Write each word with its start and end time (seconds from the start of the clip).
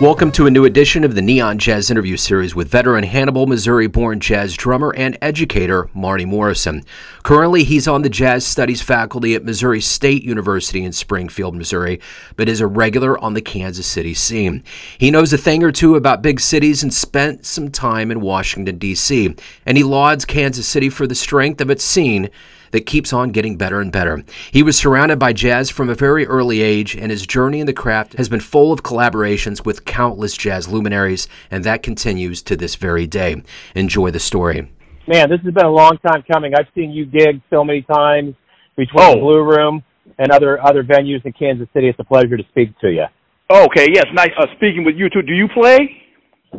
Welcome 0.00 0.30
to 0.32 0.46
a 0.46 0.50
new 0.52 0.64
edition 0.64 1.02
of 1.02 1.16
the 1.16 1.22
Neon 1.22 1.58
Jazz 1.58 1.90
interview 1.90 2.16
series 2.16 2.54
with 2.54 2.68
veteran 2.68 3.02
Hannibal, 3.02 3.48
Missouri 3.48 3.88
born 3.88 4.20
jazz 4.20 4.54
drummer 4.54 4.94
and 4.94 5.18
educator 5.20 5.90
Marty 5.92 6.24
Morrison. 6.24 6.84
Currently, 7.24 7.64
he's 7.64 7.88
on 7.88 8.02
the 8.02 8.08
jazz 8.08 8.46
studies 8.46 8.80
faculty 8.80 9.34
at 9.34 9.44
Missouri 9.44 9.80
State 9.80 10.22
University 10.22 10.84
in 10.84 10.92
Springfield, 10.92 11.56
Missouri, 11.56 12.00
but 12.36 12.48
is 12.48 12.60
a 12.60 12.66
regular 12.68 13.18
on 13.18 13.34
the 13.34 13.42
Kansas 13.42 13.88
City 13.88 14.14
scene. 14.14 14.62
He 14.98 15.10
knows 15.10 15.32
a 15.32 15.36
thing 15.36 15.64
or 15.64 15.72
two 15.72 15.96
about 15.96 16.22
big 16.22 16.38
cities 16.38 16.84
and 16.84 16.94
spent 16.94 17.44
some 17.44 17.68
time 17.68 18.12
in 18.12 18.20
Washington, 18.20 18.78
D.C., 18.78 19.34
and 19.66 19.76
he 19.76 19.82
lauds 19.82 20.24
Kansas 20.24 20.68
City 20.68 20.90
for 20.90 21.08
the 21.08 21.16
strength 21.16 21.60
of 21.60 21.70
its 21.70 21.82
scene 21.82 22.30
that 22.70 22.86
keeps 22.86 23.12
on 23.12 23.30
getting 23.30 23.56
better 23.56 23.80
and 23.80 23.92
better. 23.92 24.22
He 24.50 24.62
was 24.62 24.78
surrounded 24.78 25.18
by 25.18 25.32
jazz 25.32 25.70
from 25.70 25.88
a 25.88 25.94
very 25.94 26.26
early 26.26 26.60
age, 26.60 26.94
and 26.96 27.10
his 27.10 27.26
journey 27.26 27.60
in 27.60 27.66
the 27.66 27.72
craft 27.72 28.14
has 28.14 28.28
been 28.28 28.40
full 28.40 28.72
of 28.72 28.82
collaborations 28.82 29.64
with 29.64 29.84
countless 29.84 30.36
jazz 30.36 30.68
luminaries, 30.68 31.28
and 31.50 31.64
that 31.64 31.82
continues 31.82 32.42
to 32.42 32.56
this 32.56 32.74
very 32.74 33.06
day. 33.06 33.42
Enjoy 33.74 34.10
the 34.10 34.20
story. 34.20 34.70
Man, 35.06 35.30
this 35.30 35.40
has 35.42 35.54
been 35.54 35.64
a 35.64 35.70
long 35.70 35.98
time 36.06 36.22
coming. 36.30 36.54
I've 36.54 36.68
seen 36.74 36.90
you 36.90 37.06
gig 37.06 37.40
so 37.50 37.64
many 37.64 37.82
times 37.82 38.34
between 38.76 39.04
oh. 39.04 39.14
the 39.14 39.20
Blue 39.20 39.42
Room 39.42 39.82
and 40.18 40.30
other 40.30 40.62
other 40.62 40.82
venues 40.82 41.24
in 41.24 41.32
Kansas 41.32 41.68
City. 41.72 41.88
It's 41.88 41.98
a 41.98 42.04
pleasure 42.04 42.36
to 42.36 42.44
speak 42.50 42.78
to 42.80 42.90
you. 42.90 43.06
Okay, 43.50 43.88
yes, 43.92 44.04
nice 44.12 44.30
uh, 44.38 44.46
speaking 44.56 44.84
with 44.84 44.96
you 44.96 45.08
too. 45.08 45.22
Do 45.22 45.32
you 45.32 45.48
play? 45.48 46.02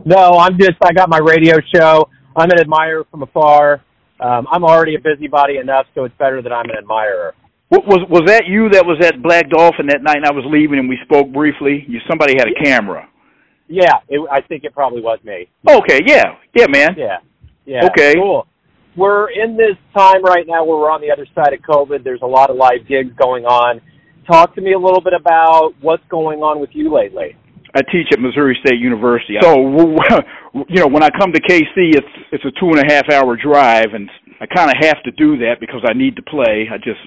No, 0.05 0.37
I'm 0.39 0.57
just 0.57 0.77
I 0.83 0.93
got 0.93 1.09
my 1.09 1.19
radio 1.19 1.57
show. 1.73 2.09
I'm 2.35 2.49
an 2.49 2.59
admirer 2.59 3.05
from 3.11 3.23
afar 3.23 3.83
um, 4.19 4.47
I'm 4.51 4.63
already 4.63 4.95
a 4.95 4.99
busybody 4.99 5.57
enough, 5.57 5.85
so 5.95 6.03
it's 6.03 6.15
better 6.17 6.41
that 6.41 6.51
I'm 6.51 6.69
an 6.69 6.77
admirer. 6.77 7.33
Was 7.71 8.01
was 8.09 8.23
that 8.25 8.47
you 8.47 8.69
that 8.69 8.85
was 8.85 8.97
at 9.05 9.21
Black 9.21 9.49
Dolphin 9.49 9.87
that 9.87 10.01
night? 10.01 10.17
and 10.17 10.25
I 10.25 10.31
was 10.31 10.43
leaving, 10.49 10.79
and 10.79 10.89
we 10.89 10.97
spoke 11.05 11.31
briefly. 11.31 11.85
You 11.87 11.99
somebody 12.09 12.33
had 12.35 12.47
a 12.47 12.63
camera. 12.63 13.07
Yeah, 13.67 14.01
it, 14.09 14.19
I 14.31 14.41
think 14.41 14.63
it 14.63 14.73
probably 14.73 15.01
was 15.01 15.19
me. 15.23 15.47
Okay, 15.69 15.99
yeah, 16.05 16.35
yeah, 16.55 16.65
man. 16.67 16.95
Yeah, 16.97 17.17
yeah. 17.65 17.85
Okay, 17.85 18.15
cool. 18.15 18.47
We're 18.95 19.29
in 19.29 19.55
this 19.55 19.77
time 19.95 20.23
right 20.23 20.45
now 20.47 20.65
where 20.65 20.77
we're 20.77 20.91
on 20.91 21.01
the 21.01 21.11
other 21.11 21.27
side 21.35 21.53
of 21.53 21.61
COVID. 21.61 22.03
There's 22.03 22.23
a 22.23 22.27
lot 22.27 22.49
of 22.49 22.57
live 22.57 22.87
gigs 22.87 23.11
going 23.21 23.45
on. 23.45 23.79
Talk 24.25 24.55
to 24.55 24.61
me 24.61 24.73
a 24.73 24.79
little 24.79 25.01
bit 25.01 25.13
about 25.13 25.73
what's 25.79 26.03
going 26.09 26.39
on 26.39 26.59
with 26.59 26.71
you 26.73 26.91
lately. 26.93 27.37
I 27.75 27.81
teach 27.91 28.07
at 28.11 28.19
Missouri 28.19 28.57
State 28.65 28.79
University. 28.79 29.37
So, 29.41 29.55
you 30.67 30.81
know, 30.81 30.87
when 30.87 31.03
I 31.03 31.09
come 31.09 31.31
to 31.31 31.41
KC, 31.41 31.95
it's 31.95 32.13
it's 32.31 32.45
a 32.45 32.51
two 32.59 32.69
and 32.69 32.79
a 32.79 32.93
half 32.93 33.09
hour 33.09 33.35
drive, 33.35 33.93
and 33.93 34.09
I 34.41 34.45
kind 34.45 34.71
of 34.71 34.77
have 34.81 35.01
to 35.03 35.11
do 35.11 35.37
that 35.39 35.59
because 35.59 35.81
I 35.87 35.93
need 35.93 36.15
to 36.15 36.23
play. 36.23 36.67
I 36.71 36.77
just 36.77 37.01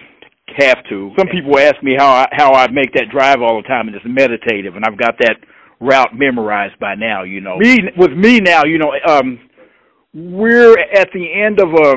have 0.59 0.85
to. 0.89 1.13
Some 1.19 1.29
people 1.29 1.59
ask 1.59 1.83
me 1.83 1.95
how 1.99 2.11
I, 2.11 2.29
how 2.33 2.53
I 2.53 2.71
make 2.71 2.93
that 2.95 3.09
drive 3.11 3.43
all 3.43 3.61
the 3.61 3.69
time, 3.69 3.89
and 3.89 3.97
it's 3.97 4.05
meditative, 4.07 4.77
and 4.77 4.85
I've 4.85 4.99
got 4.99 5.17
that 5.21 5.37
route 5.81 6.15
memorized 6.15 6.79
by 6.79 6.95
now. 6.95 7.25
You 7.25 7.41
know, 7.41 7.59
me 7.59 7.79
with 7.97 8.13
me 8.13 8.41
now, 8.41 8.65
you 8.65 8.79
know, 8.79 8.93
um, 9.09 9.41
we're 10.15 10.79
at 10.79 11.09
the 11.13 11.27
end 11.33 11.61
of 11.61 11.69
a 11.69 11.95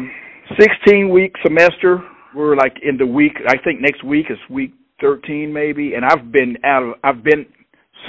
16 0.60 1.10
week 1.10 1.34
semester. 1.46 2.00
We're 2.36 2.56
like 2.56 2.78
in 2.82 2.98
the 2.98 3.06
week. 3.06 3.34
I 3.48 3.58
think 3.64 3.82
next 3.82 4.04
week 4.04 4.28
is 4.30 4.38
week 4.50 4.74
13 5.02 5.52
maybe, 5.52 5.94
and 5.94 6.06
I've 6.06 6.32
been 6.32 6.58
out 6.64 6.84
of 6.84 6.94
I've 7.04 7.24
been 7.24 7.46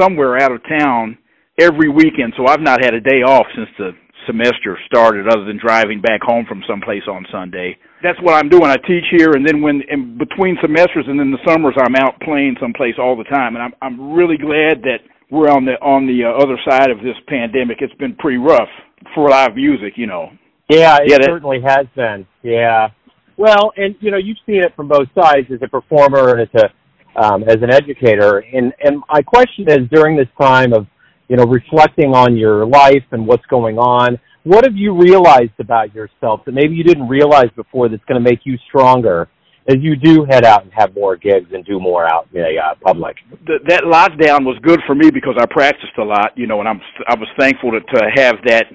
somewhere 0.00 0.38
out 0.38 0.52
of 0.52 0.60
town 0.68 1.18
every 1.58 1.88
weekend, 1.88 2.34
so 2.36 2.46
I've 2.46 2.60
not 2.60 2.84
had 2.84 2.94
a 2.94 3.00
day 3.00 3.22
off 3.22 3.46
since 3.54 3.68
the 3.78 3.92
semester 4.26 4.78
started 4.86 5.28
other 5.28 5.44
than 5.44 5.58
driving 5.58 6.00
back 6.00 6.20
home 6.22 6.44
from 6.48 6.62
someplace 6.68 7.02
on 7.08 7.24
Sunday. 7.30 7.76
That's 8.02 8.20
what 8.20 8.34
I'm 8.34 8.48
doing. 8.48 8.66
I 8.66 8.76
teach 8.76 9.04
here 9.16 9.32
and 9.32 9.46
then 9.46 9.62
when 9.62 9.82
in 9.88 10.18
between 10.18 10.58
semesters 10.60 11.06
and 11.06 11.18
then 11.18 11.30
the 11.30 11.38
summers 11.46 11.74
I'm 11.78 11.94
out 11.96 12.20
playing 12.20 12.56
someplace 12.60 12.94
all 12.98 13.16
the 13.16 13.24
time 13.24 13.54
and 13.54 13.62
I'm 13.62 13.72
I'm 13.80 14.12
really 14.12 14.36
glad 14.36 14.82
that 14.82 14.98
we're 15.30 15.48
on 15.48 15.64
the 15.64 15.74
on 15.82 16.06
the 16.06 16.24
uh, 16.24 16.42
other 16.42 16.58
side 16.68 16.90
of 16.90 16.98
this 16.98 17.16
pandemic. 17.26 17.78
It's 17.80 17.94
been 17.94 18.14
pretty 18.16 18.38
rough 18.38 18.68
for 19.14 19.30
live 19.30 19.54
music, 19.54 19.94
you 19.96 20.06
know. 20.06 20.30
Yeah, 20.68 20.96
it 20.96 21.10
yeah, 21.10 21.18
certainly 21.22 21.60
has 21.64 21.86
been. 21.94 22.26
Yeah. 22.42 22.88
Well, 23.36 23.72
and 23.76 23.94
you 24.00 24.10
know, 24.10 24.18
you've 24.18 24.38
seen 24.46 24.62
it 24.62 24.74
from 24.76 24.88
both 24.88 25.08
sides 25.14 25.48
as 25.52 25.60
a 25.62 25.68
performer 25.68 26.30
and 26.30 26.40
as 26.42 26.62
a 26.62 26.68
um, 27.16 27.42
as 27.44 27.56
an 27.62 27.70
educator. 27.70 28.38
And 28.38 28.72
and 28.82 29.02
my 29.08 29.22
question 29.22 29.68
is, 29.68 29.88
during 29.90 30.16
this 30.16 30.28
time 30.40 30.72
of 30.72 30.86
you 31.28 31.36
know 31.36 31.44
reflecting 31.44 32.14
on 32.14 32.36
your 32.36 32.66
life 32.66 33.04
and 33.12 33.26
what's 33.26 33.46
going 33.46 33.78
on, 33.78 34.18
what 34.44 34.64
have 34.64 34.76
you 34.76 34.96
realized 34.96 35.58
about 35.58 35.94
yourself 35.94 36.44
that 36.46 36.52
maybe 36.52 36.74
you 36.74 36.84
didn't 36.84 37.08
realize 37.08 37.50
before 37.56 37.88
that's 37.88 38.04
going 38.04 38.22
to 38.22 38.30
make 38.30 38.40
you 38.44 38.56
stronger 38.68 39.28
as 39.68 39.76
you 39.80 39.96
do 39.96 40.24
head 40.30 40.44
out 40.44 40.62
and 40.62 40.72
have 40.72 40.94
more 40.94 41.16
gigs 41.16 41.48
and 41.52 41.64
do 41.64 41.80
more 41.80 42.06
out 42.06 42.28
in 42.32 42.42
the 42.42 42.54
uh, 42.56 42.74
public? 42.84 43.16
The, 43.46 43.58
that 43.66 43.82
lockdown 43.82 44.44
was 44.44 44.56
good 44.62 44.80
for 44.86 44.94
me 44.94 45.10
because 45.10 45.34
I 45.38 45.46
practiced 45.46 45.98
a 45.98 46.04
lot, 46.04 46.32
you 46.36 46.46
know, 46.46 46.60
and 46.60 46.68
I'm 46.68 46.80
I 47.08 47.14
was 47.14 47.28
thankful 47.38 47.72
to, 47.72 47.80
to 47.80 48.10
have 48.14 48.36
that. 48.46 48.66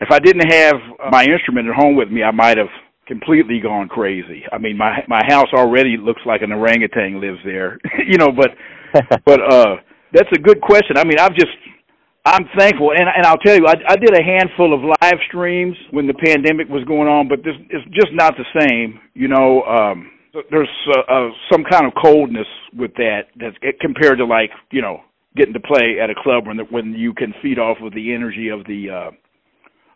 If 0.00 0.10
I 0.10 0.18
didn't 0.18 0.52
have 0.52 0.74
my 1.10 1.24
instrument 1.24 1.68
at 1.68 1.74
home 1.74 1.96
with 1.96 2.10
me, 2.10 2.22
I 2.22 2.30
might 2.30 2.58
have 2.58 2.68
completely 3.06 3.60
gone 3.60 3.88
crazy. 3.88 4.44
I 4.52 4.58
mean, 4.58 4.76
my 4.76 5.04
my 5.08 5.22
house 5.26 5.48
already 5.52 5.96
looks 5.96 6.22
like 6.26 6.42
an 6.42 6.52
orangutan 6.52 7.20
lives 7.20 7.38
there, 7.44 7.78
you 8.06 8.18
know. 8.18 8.30
But 8.32 8.50
but 9.24 9.40
uh, 9.40 9.76
that's 10.12 10.30
a 10.34 10.40
good 10.40 10.60
question. 10.60 10.96
I 10.96 11.04
mean, 11.04 11.18
I've 11.18 11.34
just 11.34 11.52
I'm 12.24 12.48
thankful, 12.58 12.90
and 12.90 13.08
and 13.08 13.24
I'll 13.24 13.38
tell 13.38 13.56
you, 13.56 13.66
I, 13.66 13.74
I 13.88 13.96
did 13.96 14.14
a 14.14 14.22
handful 14.22 14.74
of 14.74 14.80
live 14.82 15.18
streams 15.28 15.76
when 15.92 16.06
the 16.06 16.14
pandemic 16.14 16.68
was 16.68 16.84
going 16.84 17.08
on, 17.08 17.28
but 17.28 17.44
this 17.44 17.54
is 17.70 17.82
just 17.92 18.12
not 18.12 18.34
the 18.36 18.44
same. 18.60 19.00
You 19.14 19.28
know, 19.28 19.62
um, 19.62 20.10
there's 20.50 20.68
uh, 20.96 21.12
uh, 21.12 21.28
some 21.50 21.64
kind 21.70 21.86
of 21.86 21.92
coldness 22.00 22.48
with 22.76 22.92
that 22.94 23.28
that's 23.38 23.56
compared 23.80 24.18
to 24.18 24.24
like 24.24 24.50
you 24.70 24.82
know 24.82 25.00
getting 25.36 25.54
to 25.54 25.60
play 25.60 25.98
at 26.02 26.10
a 26.10 26.14
club 26.22 26.46
when 26.46 26.56
the, 26.56 26.64
when 26.64 26.94
you 26.94 27.12
can 27.12 27.32
feed 27.42 27.58
off 27.58 27.76
of 27.82 27.94
the 27.94 28.12
energy 28.12 28.48
of 28.48 28.64
the 28.66 28.88
uh, 28.90 29.10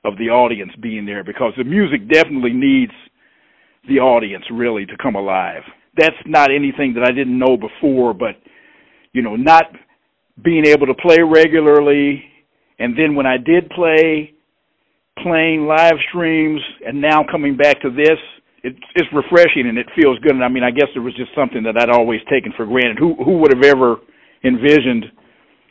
of 0.05 0.16
the 0.19 0.31
audience 0.31 0.72
being 0.81 1.05
there 1.06 1.25
because 1.25 1.53
the 1.56 1.65
music 1.65 2.09
definitely 2.11 2.53
needs 2.53 2.93
the 3.88 3.99
audience 3.99 4.44
really 4.53 4.87
to 4.87 4.97
come 5.03 5.15
alive. 5.15 5.62
That's 5.97 6.16
not 6.27 6.50
anything 6.50 6.94
that 6.94 7.05
I 7.05 7.12
didn't 7.12 7.38
know 7.38 7.56
before, 7.56 8.15
but 8.15 8.37
you 9.12 9.22
know, 9.22 9.37
not 9.37 9.65
being 10.43 10.65
able 10.66 10.87
to 10.87 10.94
play 10.94 11.19
regularly 11.21 12.25
and 12.81 12.97
then 12.99 13.15
when 13.15 13.27
I 13.27 13.37
did 13.37 13.69
play 13.71 14.33
playing 15.22 15.66
live 15.66 16.00
streams 16.09 16.60
and 16.84 17.00
now 17.00 17.22
coming 17.31 17.55
back 17.55 17.81
to 17.83 17.91
this, 17.91 18.16
it, 18.65 18.75
it's 18.97 19.09
refreshing 19.12 19.69
and 19.69 19.77
it 19.77 19.87
feels 19.94 20.19
good. 20.21 20.33
And 20.33 20.43
I 20.43 20.49
mean, 20.49 20.65
I 20.65 20.71
guess 20.71 20.89
it 20.97 21.00
was 21.00 21.15
just 21.15 21.31
something 21.37 21.62
that 21.65 21.77
I'd 21.77 21.91
always 21.91 22.21
taken 22.33 22.53
for 22.56 22.65
granted. 22.65 22.99
Who 22.99 23.15
who 23.22 23.39
would 23.39 23.53
have 23.55 23.65
ever 23.65 23.97
envisioned 24.43 25.12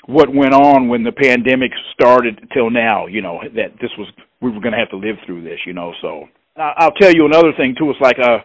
what 0.10 0.34
went 0.34 0.54
on 0.54 0.88
when 0.88 1.04
the 1.04 1.12
pandemic 1.12 1.72
started 1.94 2.50
till 2.52 2.72
now, 2.72 3.06
you 3.06 3.22
know, 3.22 3.40
that 3.56 3.74
this 3.80 3.92
was 3.98 4.08
we 4.42 4.50
were 4.50 4.60
going 4.60 4.74
to 4.74 4.80
have 4.80 4.90
to 4.90 4.98
live 4.98 5.18
through 5.26 5.44
this, 5.44 5.60
you 5.68 5.74
know. 5.74 5.94
So 6.02 6.28
I'll 6.58 6.98
tell 7.00 7.14
you 7.14 7.26
another 7.26 7.54
thing 7.56 7.76
too. 7.78 7.92
It's 7.92 8.02
like 8.02 8.18
uh, 8.18 8.40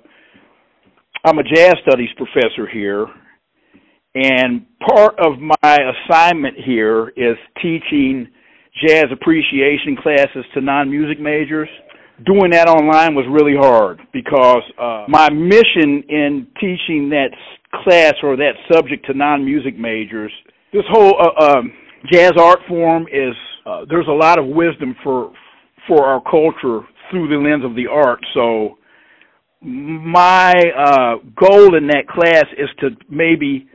I'm 1.25 1.38
a 1.38 1.42
jazz 1.42 1.75
studies 1.88 2.10
professor 2.19 2.69
here, 2.70 3.06
and 4.14 4.66
part 4.86 5.14
of 5.19 5.41
my 5.41 5.78
assignment 6.04 6.56
here 6.64 7.08
is 7.16 7.36
teaching 7.62 8.28
jazz 8.86 9.06
appreciation 9.10 9.96
classes 9.96 10.44
to 10.52 10.60
non-music 10.60 11.19
majors. 11.19 11.69
Doing 12.26 12.50
that 12.50 12.69
online 12.69 13.14
was 13.14 13.25
really 13.28 13.56
hard 13.58 14.00
because 14.12 14.62
uh, 14.78 15.06
my 15.08 15.31
mission 15.31 16.04
in 16.08 16.46
teaching 16.60 17.08
that 17.08 17.31
class 17.82 18.14
or 18.22 18.36
that 18.36 18.52
subject 18.70 19.06
to 19.06 19.14
non-music 19.14 19.78
majors 19.78 20.31
this 20.75 20.85
whole 20.91 21.15
uh, 21.21 21.45
um, 21.45 21.73
jazz 22.12 22.33
art 22.37 22.59
form 22.69 23.05
is 23.05 23.33
uh, 23.65 23.85
there's 23.89 24.09
a 24.09 24.12
lot 24.12 24.39
of 24.39 24.47
wisdom 24.47 24.95
for 25.03 25.33
for 25.87 26.05
our 26.05 26.21
culture 26.21 26.87
through 27.11 27.29
the 27.29 27.37
lens 27.37 27.65
of 27.65 27.77
the 27.77 27.87
art. 27.87 28.19
So 28.35 28.79
my 29.62 30.53
uh, 30.53 31.17
goal 31.37 31.76
in 31.76 31.87
that 31.87 32.09
class 32.09 32.44
is 32.59 32.69
to 32.81 32.91
maybe 33.09 33.69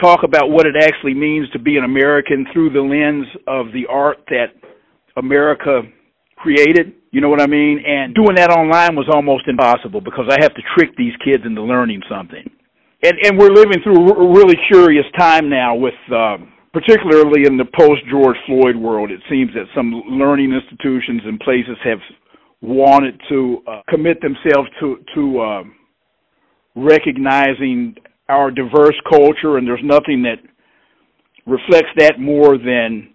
talk 0.00 0.20
about 0.22 0.48
what 0.50 0.66
it 0.66 0.74
actually 0.80 1.14
means 1.14 1.50
to 1.50 1.58
be 1.58 1.76
an 1.76 1.84
American 1.84 2.46
through 2.52 2.70
the 2.70 2.80
lens 2.80 3.26
of 3.48 3.72
the 3.72 3.86
art 3.90 4.18
that 4.28 4.54
America 5.16 5.82
created. 6.36 6.92
You 7.10 7.20
know 7.20 7.28
what 7.28 7.40
I 7.40 7.46
mean? 7.46 7.82
And 7.84 8.14
doing 8.14 8.36
that 8.36 8.50
online 8.50 8.94
was 8.94 9.08
almost 9.12 9.48
impossible 9.48 10.00
because 10.00 10.26
I 10.30 10.38
have 10.40 10.54
to 10.54 10.62
trick 10.76 10.96
these 10.96 11.14
kids 11.24 11.42
into 11.44 11.62
learning 11.62 12.02
something 12.08 12.48
and 13.04 13.18
and 13.22 13.38
we're 13.38 13.52
living 13.52 13.80
through 13.82 14.10
a 14.10 14.32
really 14.32 14.56
curious 14.68 15.04
time 15.18 15.48
now 15.48 15.74
with 15.74 15.94
um, 16.10 16.52
particularly 16.72 17.46
in 17.46 17.56
the 17.56 17.66
post 17.78 18.02
George 18.10 18.36
Floyd 18.46 18.76
world. 18.76 19.10
It 19.10 19.20
seems 19.30 19.52
that 19.54 19.66
some 19.76 19.92
learning 20.08 20.52
institutions 20.52 21.22
and 21.24 21.38
places 21.40 21.76
have 21.84 22.00
wanted 22.60 23.20
to 23.28 23.62
uh, 23.68 23.82
commit 23.88 24.20
themselves 24.20 24.68
to 24.80 24.96
to 25.14 25.40
uh, 25.40 25.62
recognizing 26.74 27.94
our 28.28 28.50
diverse 28.50 28.98
culture, 29.08 29.58
and 29.58 29.68
there's 29.68 29.84
nothing 29.84 30.22
that 30.22 30.40
reflects 31.46 31.90
that 31.98 32.18
more 32.18 32.56
than 32.56 33.10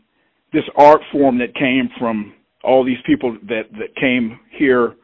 this 0.54 0.64
art 0.78 1.02
form 1.12 1.40
that 1.40 1.54
came 1.56 1.90
from 1.98 2.34
all 2.64 2.86
these 2.86 3.02
people 3.06 3.36
that 3.48 3.64
that 3.72 3.96
came 4.00 4.40
here 4.52 4.96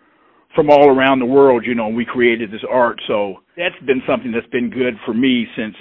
from 0.56 0.70
all 0.70 0.90
around 0.90 1.20
the 1.20 1.26
world, 1.26 1.64
you 1.66 1.76
know, 1.76 1.90
we 1.90 2.06
created 2.06 2.50
this 2.52 2.64
art. 2.70 3.00
So 3.08 3.36
that's 3.58 3.76
been 3.86 4.02
something 4.08 4.32
that's 4.32 4.50
been 4.52 4.70
good 4.70 4.96
for 5.06 5.14
me 5.14 5.46
since, 5.56 5.76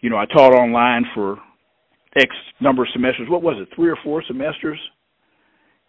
you 0.00 0.10
know, 0.10 0.16
I 0.16 0.24
taught 0.26 0.54
online 0.54 1.04
for 1.14 1.38
X 2.16 2.30
number 2.60 2.82
of 2.82 2.88
semesters. 2.92 3.28
What 3.28 3.42
was 3.42 3.56
it, 3.60 3.68
three 3.76 3.90
or 3.90 3.98
four 4.02 4.22
semesters? 4.26 4.78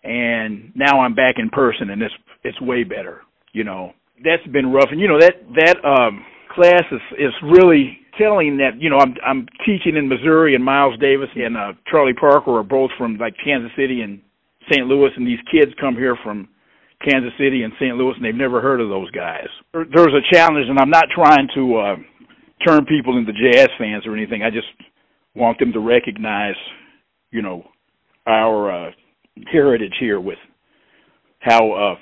And 0.04 0.72
now 0.76 1.00
I'm 1.00 1.16
back 1.16 1.36
in 1.38 1.50
person, 1.50 1.90
and 1.90 2.02
it's 2.02 2.14
it's 2.44 2.62
way 2.62 2.84
better. 2.84 3.22
You 3.52 3.64
know, 3.64 3.94
that's 4.24 4.46
been 4.54 4.72
rough, 4.72 4.90
and 4.92 5.00
you 5.00 5.08
know 5.08 5.20
that 5.20 5.36
that 5.56 5.78
um, 5.84 6.24
class 6.54 6.84
is 6.92 7.02
is 7.18 7.34
really 7.44 7.98
telling 8.18 8.58
that 8.58 8.80
you 8.80 8.90
know 8.90 8.98
I'm 9.00 9.16
I'm 9.26 9.48
teaching 9.66 9.96
in 9.98 10.08
Missouri, 10.08 10.56
and 10.56 10.64
Miles 10.64 10.98
Davis 11.00 11.30
and 11.36 11.58
uh, 11.58 11.74
Charlie 11.90 12.14
Parker 12.14 12.58
are 12.58 12.64
both 12.64 12.92
from 12.98 13.18
like 13.18 13.34
Kansas 13.44 13.72
City 13.76 14.02
and 14.02 14.22
St. 14.72 14.86
Louis, 14.88 15.12
and 15.16 15.26
these 15.26 15.40
kids 15.52 15.72
come 15.80 15.96
here 15.96 16.18
from 16.24 16.48
Kansas 17.04 17.34
City 17.38 17.64
and 17.64 17.74
St. 17.80 17.96
Louis, 17.96 18.14
and 18.16 18.26
they've 18.26 18.36
never 18.36 18.62
heard 18.62 18.82
of 18.82 18.90
those 18.90 19.10
guys. 19.12 19.48
There's 19.74 20.14
a 20.14 20.34
challenge, 20.34 20.68
and 20.70 20.80
I'm 20.80 20.90
not 20.90 21.06
trying 21.14 21.48
to 21.56 21.78
uh, 21.78 21.96
turn 22.68 22.86
people 22.86 23.18
into 23.18 23.32
jazz 23.34 23.70
fans 23.78 24.06
or 24.06 24.16
anything. 24.16 24.42
I 24.44 24.50
just 24.50 24.68
want 25.36 25.60
them 25.60 25.72
to 25.74 25.80
recognize, 25.80 26.56
you 27.32 27.42
know, 27.42 27.64
our 28.26 28.88
uh, 28.88 28.92
heritage 29.52 29.94
here 30.00 30.20
with 30.20 30.40
how, 31.40 31.72
uh, 31.72 31.96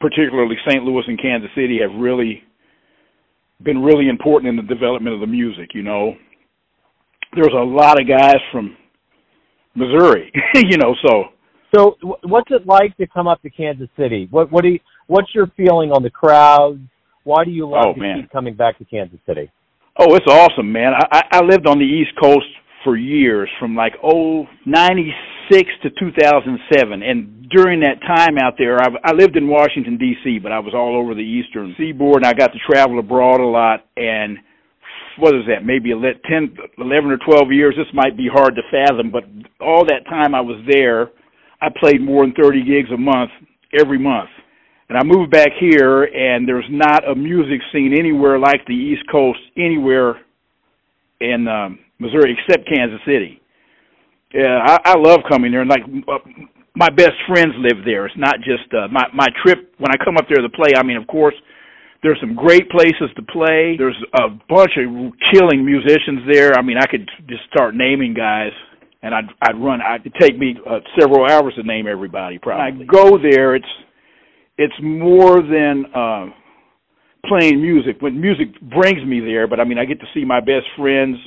particularly 0.00 0.56
St. 0.68 0.84
Louis 0.84 1.04
and 1.06 1.20
Kansas 1.20 1.50
City, 1.54 1.78
have 1.80 1.98
really 1.98 2.42
been 3.62 3.82
really 3.82 4.08
important 4.08 4.50
in 4.50 4.56
the 4.56 4.74
development 4.74 5.14
of 5.14 5.20
the 5.20 5.26
music. 5.26 5.70
You 5.74 5.82
know, 5.82 6.14
there's 7.34 7.54
a 7.54 7.64
lot 7.64 7.98
of 7.98 8.06
guys 8.06 8.36
from 8.52 8.76
Missouri, 9.74 10.30
you 10.54 10.76
know, 10.76 10.94
so 11.06 11.24
so, 11.74 11.96
what's 12.22 12.50
it 12.50 12.66
like 12.66 12.96
to 12.98 13.06
come 13.06 13.26
up 13.26 13.42
to 13.42 13.50
Kansas 13.50 13.88
City? 13.98 14.28
What 14.30 14.50
what 14.52 14.62
do 14.62 14.68
you, 14.68 14.80
what's 15.06 15.34
your 15.34 15.48
feeling 15.56 15.90
on 15.90 16.02
the 16.02 16.10
crowds? 16.10 16.80
Why 17.24 17.44
do 17.44 17.50
you 17.50 17.68
love 17.68 17.86
oh, 17.88 17.94
to 17.94 18.00
man. 18.00 18.20
keep 18.20 18.30
coming 18.30 18.54
back 18.54 18.78
to 18.78 18.84
Kansas 18.84 19.18
City? 19.26 19.50
Oh, 19.98 20.14
it's 20.14 20.26
awesome, 20.28 20.70
man. 20.72 20.92
I 21.10 21.22
I 21.32 21.40
lived 21.42 21.66
on 21.66 21.78
the 21.78 21.84
East 21.84 22.12
Coast 22.20 22.46
for 22.84 22.96
years, 22.96 23.48
from 23.58 23.74
like 23.74 23.94
oh 24.02 24.44
ninety 24.66 25.12
six 25.50 25.70
to 25.82 25.90
two 25.90 26.10
thousand 26.20 26.58
seven, 26.76 27.02
and 27.02 27.48
during 27.50 27.80
that 27.80 28.00
time 28.06 28.36
out 28.38 28.54
there, 28.58 28.80
I, 28.80 28.88
I 29.04 29.12
lived 29.12 29.36
in 29.36 29.48
Washington 29.48 29.96
D.C., 29.96 30.40
but 30.42 30.50
I 30.50 30.58
was 30.58 30.74
all 30.74 30.96
over 30.96 31.14
the 31.14 31.20
Eastern 31.20 31.74
Seaboard, 31.78 32.24
and 32.24 32.26
I 32.26 32.32
got 32.32 32.52
to 32.52 32.58
travel 32.58 32.98
abroad 32.98 33.40
a 33.40 33.46
lot. 33.46 33.86
And 33.96 34.38
what 35.18 35.34
is 35.34 35.42
that? 35.46 35.64
Maybe 35.64 35.90
10, 35.90 36.56
11 36.78 37.10
or 37.10 37.18
twelve 37.18 37.52
years. 37.52 37.74
This 37.76 37.92
might 37.94 38.16
be 38.16 38.28
hard 38.32 38.56
to 38.56 38.62
fathom, 38.70 39.10
but 39.10 39.24
all 39.60 39.84
that 39.86 40.04
time 40.08 40.34
I 40.34 40.40
was 40.40 40.64
there 40.68 41.10
I 41.64 41.68
played 41.80 42.02
more 42.02 42.24
than 42.26 42.34
30 42.34 42.64
gigs 42.64 42.90
a 42.92 42.96
month 42.96 43.30
every 43.72 43.98
month. 43.98 44.28
And 44.88 44.98
I 44.98 45.02
moved 45.02 45.30
back 45.30 45.48
here, 45.58 46.04
and 46.04 46.46
there's 46.46 46.68
not 46.68 47.08
a 47.08 47.14
music 47.14 47.60
scene 47.72 47.94
anywhere 47.98 48.38
like 48.38 48.66
the 48.66 48.74
East 48.74 49.02
Coast, 49.10 49.38
anywhere 49.56 50.20
in 51.20 51.48
um, 51.48 51.78
Missouri 51.98 52.36
except 52.36 52.68
Kansas 52.68 53.00
City. 53.06 53.40
Yeah, 54.34 54.60
I, 54.62 54.92
I 54.92 54.94
love 54.98 55.20
coming 55.30 55.52
there, 55.52 55.62
and 55.62 55.70
like 55.70 55.84
uh, 55.84 56.18
my 56.76 56.90
best 56.90 57.14
friends 57.26 57.54
live 57.56 57.84
there. 57.86 58.04
It's 58.04 58.18
not 58.18 58.36
just 58.44 58.68
uh, 58.74 58.88
my 58.92 59.06
my 59.14 59.28
trip 59.42 59.72
when 59.78 59.90
I 59.90 60.04
come 60.04 60.18
up 60.18 60.26
there 60.28 60.42
to 60.42 60.50
play. 60.50 60.76
I 60.76 60.82
mean, 60.82 60.98
of 60.98 61.06
course, 61.06 61.34
there's 62.02 62.18
some 62.20 62.34
great 62.34 62.68
places 62.68 63.08
to 63.16 63.22
play. 63.22 63.76
There's 63.78 63.96
a 64.12 64.28
bunch 64.50 64.72
of 64.76 65.14
killing 65.32 65.64
musicians 65.64 66.28
there. 66.30 66.58
I 66.58 66.62
mean, 66.62 66.76
I 66.76 66.86
could 66.86 67.08
just 67.28 67.42
start 67.48 67.74
naming 67.74 68.12
guys 68.12 68.52
and 69.04 69.14
I'd 69.14 69.28
I'd 69.42 69.60
run. 69.60 69.80
I'd 69.82 70.00
it'd 70.00 70.14
take 70.18 70.38
me 70.38 70.56
uh, 70.68 70.80
several 70.98 71.30
hours 71.30 71.54
to 71.56 71.62
name 71.62 71.86
everybody. 71.86 72.38
Probably. 72.38 72.86
When 72.86 72.88
I 72.88 72.92
go 72.92 73.18
there, 73.18 73.54
it's 73.54 73.66
it's 74.56 74.74
more 74.82 75.42
than 75.42 75.84
uh, 75.94 76.26
playing 77.28 77.60
music. 77.60 78.00
When 78.00 78.18
music 78.18 78.58
brings 78.62 79.04
me 79.04 79.20
there, 79.20 79.46
but 79.46 79.60
I 79.60 79.64
mean, 79.64 79.78
I 79.78 79.84
get 79.84 80.00
to 80.00 80.06
see 80.14 80.24
my 80.24 80.40
best 80.40 80.66
friends. 80.76 81.18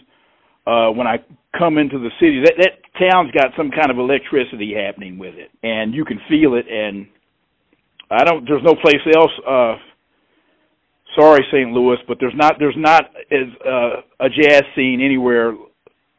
Uh, 0.66 0.92
when 0.92 1.08
I 1.08 1.18
come 1.58 1.78
into 1.78 1.98
the 1.98 2.10
city, 2.20 2.42
that 2.44 2.56
that 2.58 3.00
town's 3.00 3.32
got 3.32 3.56
some 3.56 3.70
kind 3.72 3.90
of 3.92 3.98
electricity 4.00 4.74
happening 4.76 5.18
with 5.18 5.36
it, 5.36 5.50
and 5.64 5.94
you 5.94 6.04
can 6.04 6.20
feel 6.28 6.56
it. 6.56 6.66
And 6.68 7.08
I 8.10 8.24
don't. 8.24 8.44
There's 8.46 8.64
no 8.64 8.74
place 8.74 9.06
else. 9.16 9.32
Uh, 9.48 9.76
sorry, 11.16 11.46
St. 11.52 11.72
Louis, 11.72 11.98
but 12.08 12.18
there's 12.20 12.36
not 12.36 12.56
there's 12.58 12.76
not 12.76 13.04
as 13.32 13.48
uh, 13.64 14.26
a 14.26 14.30
jazz 14.30 14.64
scene 14.76 15.00
anywhere 15.00 15.54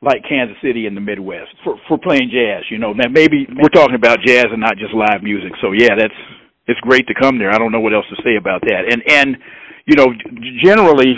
like 0.00 0.22
Kansas 0.28 0.56
City 0.62 0.86
in 0.86 0.94
the 0.94 1.00
Midwest 1.00 1.50
for 1.64 1.76
for 1.88 1.98
playing 1.98 2.30
jazz. 2.30 2.64
You 2.70 2.78
know, 2.78 2.92
now 2.92 3.08
maybe 3.10 3.46
we're 3.60 3.68
talking 3.68 3.96
about 3.96 4.18
jazz 4.24 4.46
and 4.50 4.60
not 4.60 4.78
just 4.78 4.94
live 4.94 5.22
music. 5.22 5.52
So 5.60 5.72
yeah, 5.72 5.94
that's 5.98 6.14
it's 6.66 6.80
great 6.80 7.06
to 7.08 7.14
come 7.14 7.38
there. 7.38 7.50
I 7.50 7.58
don't 7.58 7.72
know 7.72 7.80
what 7.80 7.94
else 7.94 8.06
to 8.10 8.22
say 8.22 8.36
about 8.36 8.62
that. 8.62 8.86
And 8.90 9.02
and 9.06 9.36
you 9.86 9.96
know, 9.96 10.06
generally, 10.62 11.16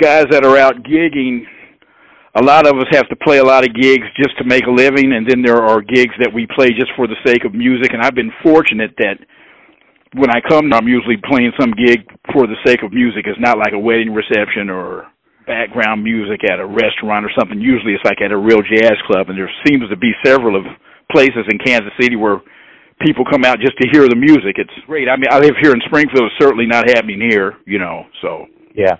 guys 0.00 0.26
that 0.30 0.44
are 0.44 0.56
out 0.56 0.76
gigging, 0.84 1.42
a 2.36 2.42
lot 2.42 2.66
of 2.66 2.76
us 2.78 2.86
have 2.92 3.08
to 3.08 3.16
play 3.16 3.38
a 3.38 3.44
lot 3.44 3.64
of 3.64 3.74
gigs 3.74 4.06
just 4.16 4.38
to 4.38 4.44
make 4.44 4.64
a 4.66 4.70
living, 4.70 5.12
and 5.12 5.28
then 5.28 5.42
there 5.42 5.62
are 5.62 5.82
gigs 5.82 6.14
that 6.20 6.32
we 6.32 6.46
play 6.54 6.68
just 6.68 6.92
for 6.96 7.06
the 7.06 7.16
sake 7.26 7.44
of 7.44 7.52
music. 7.52 7.92
And 7.92 8.02
I've 8.02 8.14
been 8.14 8.32
fortunate 8.42 8.94
that 8.98 9.18
when 10.14 10.30
I 10.30 10.40
come, 10.48 10.72
I'm 10.72 10.88
usually 10.88 11.18
playing 11.28 11.52
some 11.60 11.72
gig 11.72 12.06
for 12.32 12.46
the 12.46 12.56
sake 12.64 12.82
of 12.82 12.92
music. 12.92 13.26
It's 13.26 13.40
not 13.40 13.58
like 13.58 13.72
a 13.74 13.78
wedding 13.78 14.14
reception 14.14 14.70
or 14.70 15.06
background 15.46 16.02
music 16.02 16.40
at 16.44 16.58
a 16.58 16.66
restaurant 16.66 17.24
or 17.24 17.32
something. 17.38 17.60
Usually 17.60 17.92
it's 17.92 18.04
like 18.04 18.20
at 18.24 18.32
a 18.32 18.36
real 18.36 18.60
jazz 18.62 18.96
club, 19.06 19.28
and 19.28 19.38
there 19.38 19.50
seems 19.66 19.88
to 19.90 19.96
be 19.96 20.12
several 20.24 20.56
of 20.56 20.64
places 21.12 21.44
in 21.50 21.58
Kansas 21.58 21.92
City 22.00 22.16
where 22.16 22.40
people 23.00 23.24
come 23.30 23.44
out 23.44 23.58
just 23.60 23.76
to 23.80 23.88
hear 23.92 24.08
the 24.08 24.16
music. 24.16 24.56
It's 24.56 24.72
great. 24.86 25.08
I 25.08 25.16
mean, 25.16 25.28
I 25.30 25.38
live 25.38 25.54
here 25.60 25.72
in 25.72 25.80
Springfield. 25.86 26.30
It's 26.30 26.40
certainly 26.40 26.66
not 26.66 26.88
happening 26.88 27.20
here, 27.20 27.54
you 27.66 27.78
know. 27.78 28.04
So 28.22 28.46
yeah. 28.74 28.96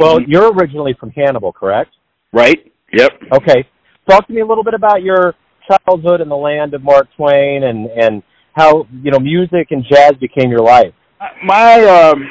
Well, 0.00 0.20
you're 0.20 0.52
originally 0.52 0.96
from 0.98 1.10
Hannibal, 1.10 1.52
correct? 1.52 1.90
Right. 2.32 2.72
Yep. 2.92 3.10
Okay. 3.34 3.68
Talk 4.08 4.26
to 4.26 4.32
me 4.32 4.40
a 4.40 4.46
little 4.46 4.64
bit 4.64 4.74
about 4.74 5.02
your 5.02 5.34
childhood 5.68 6.20
in 6.20 6.28
the 6.28 6.36
land 6.36 6.74
of 6.74 6.82
Mark 6.82 7.08
Twain 7.16 7.64
and 7.64 7.86
and 7.86 8.22
how 8.52 8.86
you 9.02 9.10
know 9.10 9.18
music 9.18 9.68
and 9.70 9.84
jazz 9.90 10.12
became 10.20 10.50
your 10.50 10.60
life. 10.60 10.92
My 11.44 11.82
um 11.84 12.28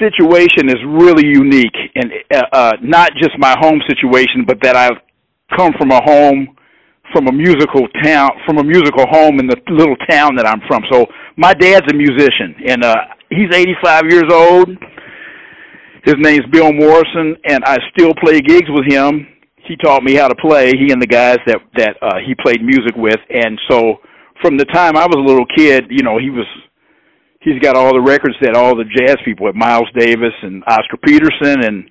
situation 0.00 0.68
is 0.68 0.80
really 0.88 1.26
unique, 1.26 1.76
and 1.94 2.10
uh, 2.34 2.42
uh, 2.52 2.72
not 2.82 3.10
just 3.20 3.38
my 3.38 3.54
home 3.60 3.80
situation, 3.88 4.44
but 4.46 4.58
that 4.62 4.76
I've 4.76 4.98
come 5.56 5.72
from 5.78 5.90
a 5.90 6.00
home, 6.02 6.56
from 7.12 7.28
a 7.28 7.32
musical 7.32 7.86
town, 8.02 8.30
from 8.46 8.58
a 8.58 8.64
musical 8.64 9.04
home 9.10 9.38
in 9.38 9.46
the 9.46 9.56
little 9.68 9.96
town 10.08 10.34
that 10.36 10.46
I'm 10.46 10.60
from. 10.66 10.82
So 10.90 11.06
my 11.36 11.54
dad's 11.54 11.86
a 11.92 11.94
musician, 11.94 12.54
and 12.66 12.84
uh, 12.84 12.96
he's 13.30 13.54
85 13.54 14.02
years 14.08 14.30
old. 14.32 14.68
His 16.04 16.16
name's 16.18 16.46
Bill 16.50 16.72
Morrison, 16.72 17.36
and 17.44 17.62
I 17.64 17.76
still 17.92 18.12
play 18.24 18.40
gigs 18.40 18.68
with 18.70 18.90
him. 18.90 19.26
He 19.68 19.76
taught 19.76 20.02
me 20.02 20.14
how 20.14 20.28
to 20.28 20.34
play. 20.34 20.72
He 20.72 20.90
and 20.90 21.00
the 21.00 21.06
guys 21.06 21.38
that 21.46 21.58
that 21.76 21.96
uh, 22.00 22.18
he 22.26 22.34
played 22.42 22.62
music 22.62 22.96
with, 22.96 23.20
and 23.28 23.60
so 23.68 24.00
from 24.40 24.56
the 24.56 24.64
time 24.66 24.96
I 24.96 25.06
was 25.06 25.16
a 25.16 25.20
little 25.20 25.46
kid, 25.54 25.86
you 25.90 26.02
know, 26.02 26.18
he 26.18 26.30
was 26.30 26.46
he's 27.40 27.58
got 27.60 27.76
all 27.76 27.92
the 27.92 28.00
records 28.00 28.36
that 28.40 28.54
all 28.54 28.76
the 28.76 28.84
jazz 28.84 29.16
people 29.24 29.46
have 29.46 29.54
Miles 29.54 29.88
Davis 29.98 30.34
and 30.42 30.62
Oscar 30.66 30.96
Peterson 31.04 31.64
and 31.64 31.90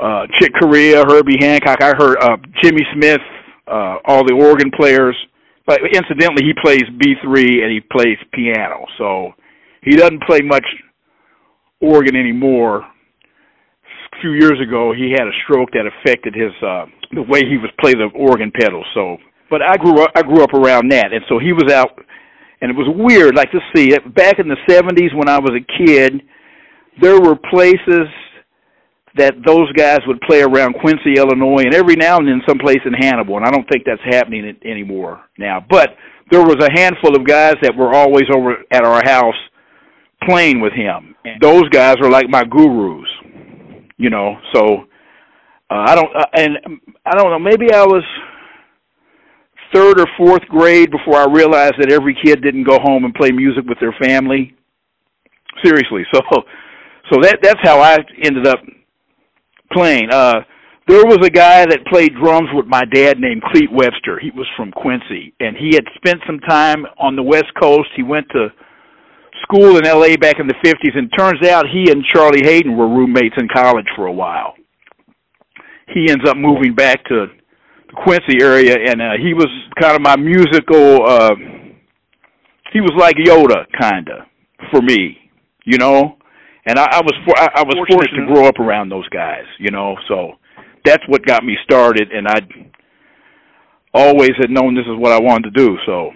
uh 0.00 0.26
Chick 0.40 0.52
Corea, 0.60 1.04
Herbie 1.06 1.38
Hancock. 1.40 1.82
I 1.82 1.94
heard 1.96 2.16
uh 2.20 2.36
Jimmy 2.62 2.82
Smith, 2.94 3.20
uh 3.66 3.98
all 4.06 4.24
the 4.24 4.34
organ 4.34 4.70
players. 4.74 5.16
But 5.66 5.80
incidentally 5.92 6.44
he 6.44 6.52
plays 6.62 6.82
B 6.98 7.14
three 7.22 7.62
and 7.62 7.72
he 7.72 7.80
plays 7.80 8.18
piano, 8.32 8.84
so 8.98 9.32
he 9.82 9.96
doesn't 9.96 10.22
play 10.22 10.40
much 10.40 10.64
organ 11.80 12.16
anymore. 12.16 12.80
A 12.80 14.20
few 14.20 14.32
years 14.32 14.60
ago 14.60 14.92
he 14.92 15.10
had 15.10 15.26
a 15.26 15.32
stroke 15.44 15.70
that 15.72 15.86
affected 15.86 16.34
his 16.34 16.52
uh 16.62 16.86
the 17.12 17.22
way 17.22 17.40
he 17.40 17.56
was 17.56 17.70
play 17.80 17.92
the 17.92 18.10
organ 18.14 18.52
pedals, 18.54 18.86
so 18.94 19.16
but 19.50 19.62
I 19.62 19.76
grew 19.76 20.02
up 20.02 20.10
I 20.14 20.22
grew 20.22 20.42
up 20.42 20.54
around 20.54 20.90
that 20.92 21.12
and 21.12 21.24
so 21.28 21.38
he 21.38 21.52
was 21.52 21.72
out 21.72 21.98
and 22.64 22.70
it 22.70 22.76
was 22.76 22.88
weird. 22.96 23.36
Like 23.36 23.50
to 23.50 23.60
see 23.76 23.92
it 23.92 24.14
back 24.14 24.38
in 24.38 24.48
the 24.48 24.56
'70s 24.66 25.14
when 25.14 25.28
I 25.28 25.38
was 25.38 25.52
a 25.52 25.84
kid, 25.84 26.22
there 26.98 27.20
were 27.20 27.36
places 27.36 28.08
that 29.16 29.34
those 29.44 29.70
guys 29.72 30.00
would 30.06 30.18
play 30.22 30.40
around 30.40 30.74
Quincy, 30.80 31.14
Illinois, 31.18 31.62
and 31.62 31.74
every 31.74 31.94
now 31.94 32.16
and 32.16 32.26
then 32.26 32.40
someplace 32.48 32.80
in 32.86 32.94
Hannibal. 32.94 33.36
And 33.36 33.44
I 33.44 33.50
don't 33.50 33.68
think 33.68 33.84
that's 33.84 34.00
happening 34.02 34.56
anymore 34.64 35.20
now. 35.38 35.64
But 35.68 35.90
there 36.30 36.40
was 36.40 36.56
a 36.64 36.72
handful 36.72 37.14
of 37.14 37.26
guys 37.26 37.54
that 37.60 37.76
were 37.76 37.94
always 37.94 38.24
over 38.34 38.56
at 38.72 38.82
our 38.82 39.02
house 39.04 39.36
playing 40.26 40.60
with 40.60 40.72
him. 40.72 41.14
And 41.26 41.38
those 41.40 41.68
guys 41.68 41.96
are 42.02 42.10
like 42.10 42.30
my 42.30 42.44
gurus, 42.44 43.08
you 43.98 44.08
know. 44.08 44.36
So 44.54 44.86
uh, 45.70 45.84
I 45.86 45.94
don't, 45.94 46.16
uh, 46.16 46.26
and 46.32 46.58
I 47.04 47.14
don't 47.14 47.30
know. 47.30 47.38
Maybe 47.38 47.72
I 47.72 47.84
was 47.84 48.02
third 49.74 50.00
or 50.00 50.06
fourth 50.16 50.42
grade 50.48 50.90
before 50.90 51.16
I 51.16 51.26
realized 51.26 51.74
that 51.80 51.90
every 51.90 52.16
kid 52.24 52.42
didn't 52.42 52.64
go 52.64 52.78
home 52.80 53.04
and 53.04 53.14
play 53.14 53.30
music 53.30 53.64
with 53.66 53.78
their 53.80 53.94
family. 54.00 54.54
Seriously, 55.64 56.04
so 56.12 56.20
so 57.10 57.18
that 57.22 57.38
that's 57.42 57.60
how 57.62 57.80
I 57.80 57.98
ended 58.22 58.46
up 58.46 58.60
playing. 59.72 60.08
Uh 60.10 60.40
there 60.86 61.06
was 61.06 61.18
a 61.24 61.30
guy 61.30 61.64
that 61.64 61.86
played 61.90 62.12
drums 62.14 62.50
with 62.52 62.66
my 62.66 62.82
dad 62.92 63.18
named 63.18 63.42
Cleet 63.42 63.72
Webster. 63.72 64.20
He 64.20 64.30
was 64.30 64.46
from 64.56 64.70
Quincy 64.70 65.32
and 65.40 65.56
he 65.56 65.74
had 65.74 65.84
spent 65.96 66.20
some 66.26 66.40
time 66.40 66.84
on 66.98 67.16
the 67.16 67.22
West 67.22 67.52
Coast. 67.60 67.88
He 67.96 68.02
went 68.02 68.26
to 68.32 68.48
school 69.42 69.76
in 69.78 69.86
L.A. 69.86 70.16
back 70.16 70.36
in 70.38 70.46
the 70.46 70.54
'50s, 70.64 70.96
and 70.96 71.10
turns 71.16 71.46
out 71.46 71.66
he 71.68 71.90
and 71.90 72.04
Charlie 72.04 72.44
Haden 72.44 72.76
were 72.76 72.88
roommates 72.88 73.34
in 73.38 73.48
college 73.48 73.86
for 73.96 74.06
a 74.06 74.12
while. 74.12 74.54
He 75.92 76.10
ends 76.10 76.28
up 76.28 76.36
moving 76.36 76.74
back 76.74 77.04
to 77.06 77.26
Quincy 77.94 78.42
area, 78.42 78.76
and 78.88 79.00
uh, 79.00 79.12
he 79.20 79.34
was 79.34 79.48
kind 79.80 79.96
of 79.96 80.02
my 80.02 80.16
musical. 80.16 81.06
Uh, 81.06 81.34
he 82.72 82.80
was 82.80 82.92
like 82.98 83.16
Yoda, 83.16 83.66
kinda, 83.80 84.26
for 84.70 84.82
me, 84.82 85.16
you 85.64 85.78
know. 85.78 86.16
And 86.66 86.78
I, 86.78 86.84
I 86.84 87.00
was 87.00 87.14
for, 87.24 87.38
I, 87.38 87.60
I 87.60 87.62
was 87.62 87.74
fortunate, 87.76 88.08
fortunate 88.08 88.26
to 88.26 88.34
grow 88.34 88.48
up 88.48 88.58
around 88.58 88.88
those 88.88 89.08
guys, 89.10 89.44
you 89.58 89.70
know. 89.70 89.96
So 90.08 90.32
that's 90.84 91.02
what 91.08 91.24
got 91.26 91.44
me 91.44 91.56
started, 91.64 92.10
and 92.12 92.26
I 92.26 92.40
always 93.92 94.32
had 94.40 94.50
known 94.50 94.74
this 94.74 94.86
is 94.86 94.98
what 94.98 95.12
I 95.12 95.20
wanted 95.20 95.54
to 95.54 95.64
do. 95.64 95.76
So, 95.86 96.10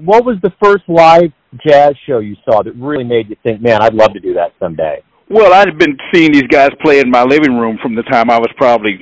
what 0.00 0.24
was 0.24 0.36
the 0.42 0.52
first 0.62 0.84
live 0.88 1.32
jazz 1.66 1.94
show 2.06 2.18
you 2.18 2.36
saw 2.44 2.62
that 2.62 2.74
really 2.76 3.04
made 3.04 3.28
you 3.28 3.36
think, 3.42 3.62
man, 3.62 3.82
I'd 3.82 3.94
love 3.94 4.12
to 4.14 4.20
do 4.20 4.34
that 4.34 4.52
someday? 4.58 5.02
Well, 5.28 5.52
I'd 5.52 5.78
been 5.78 5.96
seeing 6.12 6.32
these 6.32 6.48
guys 6.50 6.70
play 6.82 6.98
in 6.98 7.10
my 7.10 7.22
living 7.22 7.56
room 7.56 7.78
from 7.80 7.94
the 7.94 8.02
time 8.02 8.30
I 8.30 8.38
was 8.38 8.50
probably 8.56 8.98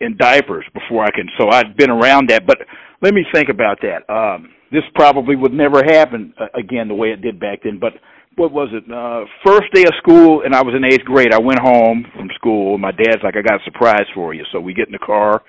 in 0.00 0.16
diapers 0.16 0.64
before 0.74 1.04
I 1.04 1.10
can. 1.10 1.28
So 1.38 1.48
I'd 1.50 1.76
been 1.76 1.90
around 1.90 2.30
that. 2.30 2.46
But 2.46 2.58
let 3.02 3.14
me 3.14 3.24
think 3.32 3.48
about 3.48 3.78
that. 3.82 4.08
Um, 4.12 4.50
this 4.72 4.82
probably 4.94 5.36
would 5.36 5.52
never 5.52 5.82
happen 5.84 6.34
uh, 6.40 6.46
again 6.58 6.88
the 6.88 6.94
way 6.94 7.08
it 7.08 7.22
did 7.22 7.38
back 7.38 7.60
then. 7.64 7.78
But 7.78 7.94
what 8.36 8.52
was 8.52 8.68
it? 8.72 8.84
Uh, 8.90 9.24
first 9.44 9.72
day 9.72 9.84
of 9.84 9.94
school, 9.98 10.42
and 10.44 10.54
I 10.54 10.62
was 10.62 10.74
in 10.76 10.84
eighth 10.84 11.04
grade. 11.04 11.32
I 11.32 11.40
went 11.40 11.58
home 11.58 12.04
from 12.14 12.28
school. 12.34 12.78
My 12.78 12.92
dad's 12.92 13.22
like, 13.22 13.36
"I 13.36 13.42
got 13.42 13.60
a 13.60 13.64
surprise 13.64 14.06
for 14.14 14.34
you." 14.34 14.44
So 14.52 14.60
we 14.60 14.74
get 14.74 14.88
in 14.88 14.92
the 14.92 14.98
car 14.98 15.42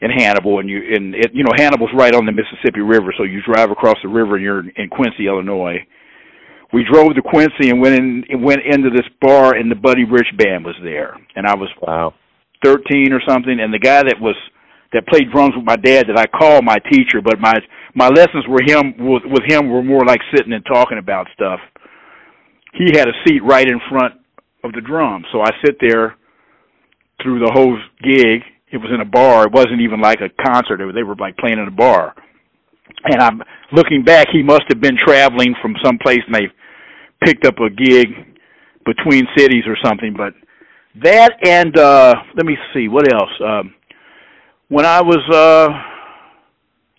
in 0.00 0.10
Hannibal, 0.10 0.60
and 0.60 0.68
you 0.68 0.80
and 0.94 1.14
it, 1.14 1.30
you 1.34 1.44
know 1.44 1.52
Hannibal's 1.56 1.90
right 1.94 2.14
on 2.14 2.24
the 2.24 2.32
Mississippi 2.32 2.80
River, 2.80 3.12
so 3.16 3.24
you 3.24 3.40
drive 3.42 3.70
across 3.70 3.96
the 4.02 4.08
river, 4.08 4.36
and 4.36 4.44
you're 4.44 4.60
in 4.60 4.88
Quincy, 4.90 5.26
Illinois. 5.26 5.84
We 6.72 6.84
drove 6.84 7.14
to 7.14 7.22
Quincy 7.22 7.70
and 7.70 7.80
went 7.80 7.94
in 7.94 8.24
went 8.42 8.60
into 8.64 8.90
this 8.90 9.08
bar, 9.20 9.54
and 9.54 9.70
the 9.70 9.76
Buddy 9.76 10.04
Rich 10.04 10.28
band 10.38 10.64
was 10.64 10.76
there, 10.82 11.16
and 11.34 11.46
I 11.46 11.54
was 11.54 11.68
wow. 11.82 12.14
Thirteen 12.64 13.12
or 13.12 13.20
something, 13.26 13.58
and 13.60 13.72
the 13.72 13.78
guy 13.78 14.02
that 14.02 14.20
was 14.20 14.36
that 14.92 15.06
played 15.06 15.30
drums 15.30 15.52
with 15.54 15.66
my 15.66 15.76
dad 15.76 16.06
that 16.08 16.18
I 16.18 16.26
called 16.26 16.64
my 16.64 16.78
teacher, 16.90 17.20
but 17.22 17.40
my 17.40 17.54
my 17.94 18.08
lessons 18.08 18.44
were 18.48 18.62
him 18.64 18.94
with, 18.98 19.22
with 19.26 19.44
him 19.46 19.68
were 19.68 19.82
more 19.82 20.04
like 20.06 20.20
sitting 20.34 20.52
and 20.52 20.64
talking 20.64 20.98
about 20.98 21.26
stuff. 21.34 21.60
He 22.74 22.96
had 22.96 23.08
a 23.08 23.16
seat 23.26 23.42
right 23.44 23.66
in 23.66 23.80
front 23.90 24.14
of 24.64 24.72
the 24.72 24.80
drums, 24.80 25.26
so 25.32 25.40
I 25.40 25.50
sit 25.64 25.76
there 25.80 26.16
through 27.22 27.40
the 27.40 27.52
whole 27.52 27.76
gig. 28.02 28.42
It 28.70 28.76
was 28.76 28.90
in 28.92 29.00
a 29.00 29.04
bar. 29.04 29.46
It 29.46 29.52
wasn't 29.52 29.80
even 29.80 30.00
like 30.00 30.20
a 30.20 30.28
concert. 30.42 30.80
They 30.94 31.02
were 31.02 31.16
like 31.16 31.36
playing 31.36 31.58
in 31.58 31.68
a 31.68 31.72
bar. 31.74 32.14
And 33.04 33.22
I'm 33.22 33.42
looking 33.72 34.04
back. 34.04 34.28
He 34.32 34.42
must 34.42 34.64
have 34.68 34.80
been 34.80 34.96
traveling 35.04 35.54
from 35.62 35.74
some 35.84 35.98
place, 35.98 36.20
and 36.26 36.34
they 36.34 36.48
picked 37.24 37.46
up 37.46 37.54
a 37.58 37.70
gig 37.70 38.08
between 38.84 39.26
cities 39.36 39.64
or 39.66 39.76
something. 39.82 40.14
But 40.16 40.34
that 41.02 41.32
and 41.44 41.76
uh 41.78 42.14
let 42.36 42.46
me 42.46 42.56
see 42.74 42.88
what 42.88 43.12
else. 43.12 43.30
Um, 43.44 43.74
when 44.68 44.84
I 44.84 45.00
was 45.02 45.22
uh 45.32 45.68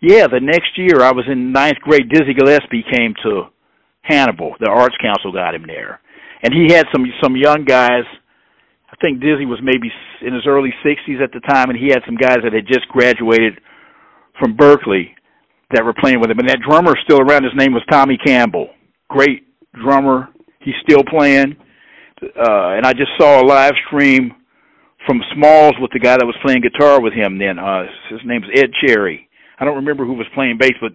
yeah, 0.01 0.27
the 0.27 0.39
next 0.39 0.77
year 0.77 1.01
I 1.01 1.11
was 1.11 1.25
in 1.29 1.51
ninth 1.51 1.79
grade. 1.81 2.09
Dizzy 2.09 2.33
Gillespie 2.33 2.85
came 2.91 3.13
to 3.23 3.43
Hannibal. 4.01 4.55
The 4.59 4.69
Arts 4.69 4.95
Council 5.01 5.33
got 5.33 5.55
him 5.55 5.65
there, 5.67 5.99
and 6.41 6.53
he 6.53 6.73
had 6.73 6.85
some 6.93 7.05
some 7.21 7.35
young 7.35 7.65
guys. 7.65 8.03
I 8.91 8.95
think 9.01 9.21
Dizzy 9.21 9.45
was 9.45 9.59
maybe 9.61 9.91
in 10.21 10.33
his 10.33 10.43
early 10.47 10.73
60s 10.83 11.21
at 11.21 11.31
the 11.31 11.39
time, 11.41 11.69
and 11.69 11.77
he 11.77 11.87
had 11.87 12.01
some 12.05 12.17
guys 12.17 12.39
that 12.43 12.53
had 12.53 12.67
just 12.67 12.87
graduated 12.89 13.59
from 14.39 14.57
Berklee 14.57 15.13
that 15.71 15.85
were 15.85 15.93
playing 15.93 16.19
with 16.19 16.31
him. 16.31 16.39
And 16.39 16.49
that 16.49 16.59
drummer 16.67 16.95
still 17.03 17.21
around. 17.21 17.43
His 17.43 17.53
name 17.55 17.73
was 17.73 17.83
Tommy 17.91 18.17
Campbell. 18.17 18.69
Great 19.09 19.45
drummer. 19.73 20.29
He's 20.59 20.75
still 20.81 21.03
playing. 21.03 21.55
Uh, 22.21 22.75
and 22.75 22.85
I 22.85 22.93
just 22.93 23.11
saw 23.17 23.41
a 23.41 23.45
live 23.45 23.73
stream 23.87 24.33
from 25.05 25.21
Smalls 25.33 25.75
with 25.79 25.91
the 25.91 25.99
guy 25.99 26.17
that 26.17 26.25
was 26.25 26.35
playing 26.43 26.61
guitar 26.61 27.01
with 27.01 27.13
him 27.13 27.39
then. 27.39 27.57
Uh, 27.59 27.83
his 28.09 28.19
name's 28.25 28.45
Ed 28.55 28.71
Cherry. 28.85 29.29
I 29.59 29.65
don't 29.65 29.77
remember 29.77 30.05
who 30.05 30.13
was 30.13 30.27
playing 30.33 30.57
bass, 30.59 30.75
but 30.81 30.93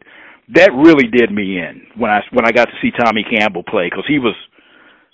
that 0.54 0.72
really 0.72 1.08
did 1.08 1.32
me 1.32 1.58
in 1.58 1.86
when 1.96 2.10
I 2.10 2.20
when 2.32 2.44
I 2.44 2.52
got 2.52 2.66
to 2.66 2.76
see 2.82 2.90
Tommy 2.90 3.24
Campbell 3.24 3.62
play 3.62 3.88
because 3.88 4.04
he 4.06 4.18
was 4.18 4.34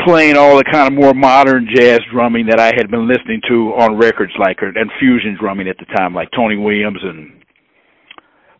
playing 0.05 0.37
all 0.37 0.57
the 0.57 0.65
kind 0.65 0.93
of 0.93 0.99
more 0.99 1.15
modern 1.15 1.69
jazz 1.73 2.01
drumming 2.13 2.47
that 2.47 2.59
I 2.59 2.73
had 2.77 2.91
been 2.91 3.07
listening 3.07 3.41
to 3.49 3.75
on 3.79 3.99
records 3.99 4.33
like 4.39 4.59
and 4.63 4.91
fusion 4.99 5.37
drumming 5.39 5.69
at 5.69 5.77
the 5.79 5.87
time, 5.97 6.15
like 6.15 6.31
Tony 6.35 6.57
Williams 6.57 7.01
and 7.03 7.43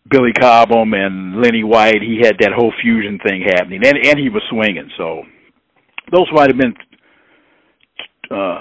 Billy 0.09 0.33
Cobham 0.39 0.93
and 0.95 1.41
Lenny 1.41 1.65
White. 1.65 2.03
He 2.03 2.21
had 2.23 2.37
that 2.41 2.53
whole 2.55 2.73
fusion 2.83 3.19
thing 3.27 3.43
happening, 3.43 3.81
and 3.85 3.99
and 3.99 4.19
he 4.19 4.29
was 4.29 4.43
swinging. 4.51 4.91
So 4.97 5.23
those 6.13 6.27
might 6.33 6.51
have 6.51 6.59
been 6.59 6.75
uh, 8.31 8.61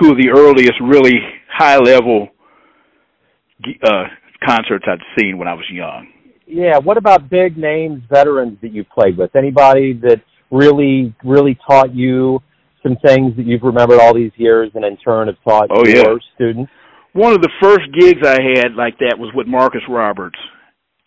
two 0.00 0.10
of 0.10 0.16
the 0.16 0.30
earliest 0.30 0.74
really 0.80 1.14
high 1.50 1.78
level 1.78 2.28
uh, 3.82 4.04
concerts 4.44 4.84
I'd 4.86 4.98
seen 5.18 5.38
when 5.38 5.48
I 5.48 5.54
was 5.54 5.64
young. 5.70 6.08
Yeah. 6.46 6.78
What 6.78 6.96
about 6.96 7.28
big 7.28 7.56
names, 7.56 8.02
veterans 8.10 8.58
that 8.62 8.72
you 8.72 8.84
played 8.84 9.16
with? 9.16 9.34
Anybody 9.34 9.92
that 10.02 10.22
really, 10.50 11.14
really 11.24 11.58
taught 11.68 11.94
you 11.94 12.40
some 12.82 12.96
things 13.04 13.34
that 13.36 13.46
you've 13.46 13.62
remembered 13.62 14.00
all 14.00 14.14
these 14.14 14.32
years, 14.36 14.70
and 14.74 14.84
in 14.84 14.96
turn 14.98 15.26
have 15.26 15.36
taught 15.42 15.68
oh, 15.70 15.84
your 15.84 16.12
yeah. 16.12 16.18
students? 16.34 16.70
One 17.12 17.32
of 17.32 17.40
the 17.40 17.50
first 17.60 17.84
gigs 17.98 18.24
I 18.24 18.38
had 18.42 18.74
like 18.76 18.98
that 18.98 19.16
was 19.18 19.32
with 19.34 19.46
Marcus 19.46 19.80
Roberts, 19.88 20.38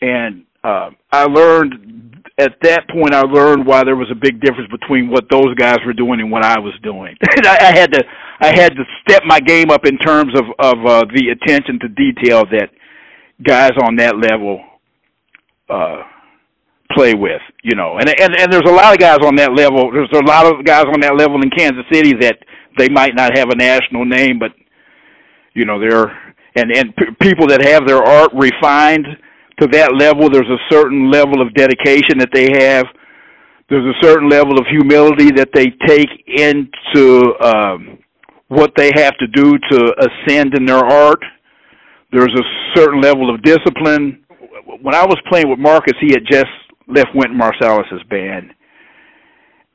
and 0.01 0.43
uh, 0.63 0.89
I 1.11 1.25
learned 1.25 2.25
at 2.37 2.53
that 2.63 2.87
point 2.89 3.13
I 3.13 3.21
learned 3.21 3.65
why 3.65 3.83
there 3.83 3.95
was 3.95 4.09
a 4.11 4.15
big 4.15 4.41
difference 4.41 4.69
between 4.71 5.09
what 5.09 5.25
those 5.29 5.53
guys 5.55 5.77
were 5.85 5.93
doing 5.93 6.21
and 6.21 6.31
what 6.31 6.43
I 6.43 6.59
was 6.59 6.73
doing. 6.81 7.15
I, 7.43 7.57
I 7.61 7.77
had 7.77 7.91
to 7.93 8.03
I 8.41 8.55
had 8.55 8.75
to 8.75 8.83
step 9.01 9.23
my 9.25 9.39
game 9.39 9.69
up 9.69 9.85
in 9.85 9.97
terms 9.97 10.33
of 10.37 10.45
of 10.59 10.85
uh, 10.85 11.05
the 11.13 11.35
attention 11.35 11.79
to 11.79 11.87
detail 11.89 12.45
that 12.51 12.69
guys 13.45 13.71
on 13.81 13.95
that 13.97 14.17
level 14.17 14.63
uh 15.69 16.03
play 16.95 17.13
with, 17.13 17.41
you 17.63 17.75
know. 17.75 17.97
And 17.99 18.09
and 18.09 18.35
and 18.39 18.51
there's 18.51 18.67
a 18.67 18.73
lot 18.73 18.93
of 18.93 18.99
guys 18.99 19.19
on 19.23 19.35
that 19.35 19.53
level. 19.53 19.91
There's 19.91 20.09
a 20.13 20.25
lot 20.25 20.45
of 20.45 20.65
guys 20.65 20.85
on 20.85 21.01
that 21.01 21.15
level 21.15 21.41
in 21.41 21.49
Kansas 21.51 21.85
City 21.91 22.13
that 22.21 22.37
they 22.77 22.89
might 22.89 23.15
not 23.15 23.37
have 23.37 23.49
a 23.49 23.55
national 23.55 24.05
name, 24.05 24.39
but 24.39 24.51
you 25.53 25.65
know, 25.65 25.79
they're 25.79 26.07
and 26.55 26.71
and 26.71 26.95
p- 26.95 27.15
people 27.21 27.47
that 27.47 27.61
have 27.63 27.85
their 27.85 28.03
art 28.03 28.31
refined 28.33 29.05
to 29.59 29.67
that 29.67 29.93
level. 29.95 30.29
There's 30.29 30.49
a 30.49 30.63
certain 30.71 31.11
level 31.11 31.41
of 31.41 31.53
dedication 31.53 32.17
that 32.19 32.29
they 32.33 32.49
have. 32.51 32.85
There's 33.69 33.85
a 33.85 34.05
certain 34.05 34.29
level 34.29 34.57
of 34.57 34.65
humility 34.67 35.31
that 35.35 35.49
they 35.53 35.67
take 35.85 36.09
into 36.27 37.33
um, 37.43 37.99
what 38.47 38.71
they 38.75 38.91
have 38.95 39.15
to 39.17 39.27
do 39.27 39.57
to 39.71 39.93
ascend 39.99 40.55
in 40.55 40.65
their 40.65 40.83
art. 40.83 41.23
There's 42.11 42.33
a 42.33 42.75
certain 42.75 42.99
level 42.99 43.33
of 43.33 43.43
discipline. 43.43 44.25
When 44.81 44.95
I 44.95 45.05
was 45.05 45.17
playing 45.29 45.49
with 45.49 45.59
Marcus, 45.59 45.93
he 46.01 46.11
had 46.11 46.23
just 46.29 46.49
left 46.87 47.09
Wynton 47.13 47.37
Marsalis's 47.37 48.01
band, 48.09 48.51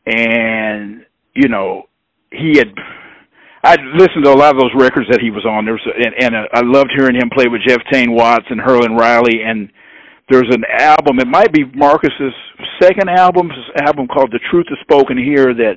and 0.06 1.06
you 1.34 1.48
know 1.48 1.84
he 2.30 2.58
had. 2.58 2.74
I 3.64 3.76
listened 3.96 4.24
to 4.24 4.32
a 4.32 4.36
lot 4.36 4.54
of 4.54 4.60
those 4.60 4.76
records 4.76 5.08
that 5.10 5.20
he 5.24 5.30
was 5.30 5.46
on. 5.48 5.64
There's 5.64 5.80
and, 5.86 6.12
and 6.20 6.36
uh, 6.36 6.52
I 6.52 6.60
loved 6.60 6.92
hearing 6.94 7.16
him 7.16 7.30
play 7.32 7.46
with 7.48 7.62
Jeff 7.66 7.80
Tain 7.90 8.12
Watts 8.12 8.44
and 8.50 8.60
Herlin 8.60 8.92
Riley. 8.92 9.40
And 9.40 9.72
there's 10.30 10.52
an 10.52 10.64
album. 10.68 11.18
It 11.18 11.26
might 11.26 11.50
be 11.50 11.64
Marcus's 11.72 12.36
second 12.80 13.08
album. 13.08 13.48
Album 13.80 14.06
called 14.06 14.30
"The 14.32 14.40
Truth 14.50 14.66
Is 14.70 14.76
Spoken 14.82 15.16
Here" 15.16 15.54
that 15.54 15.76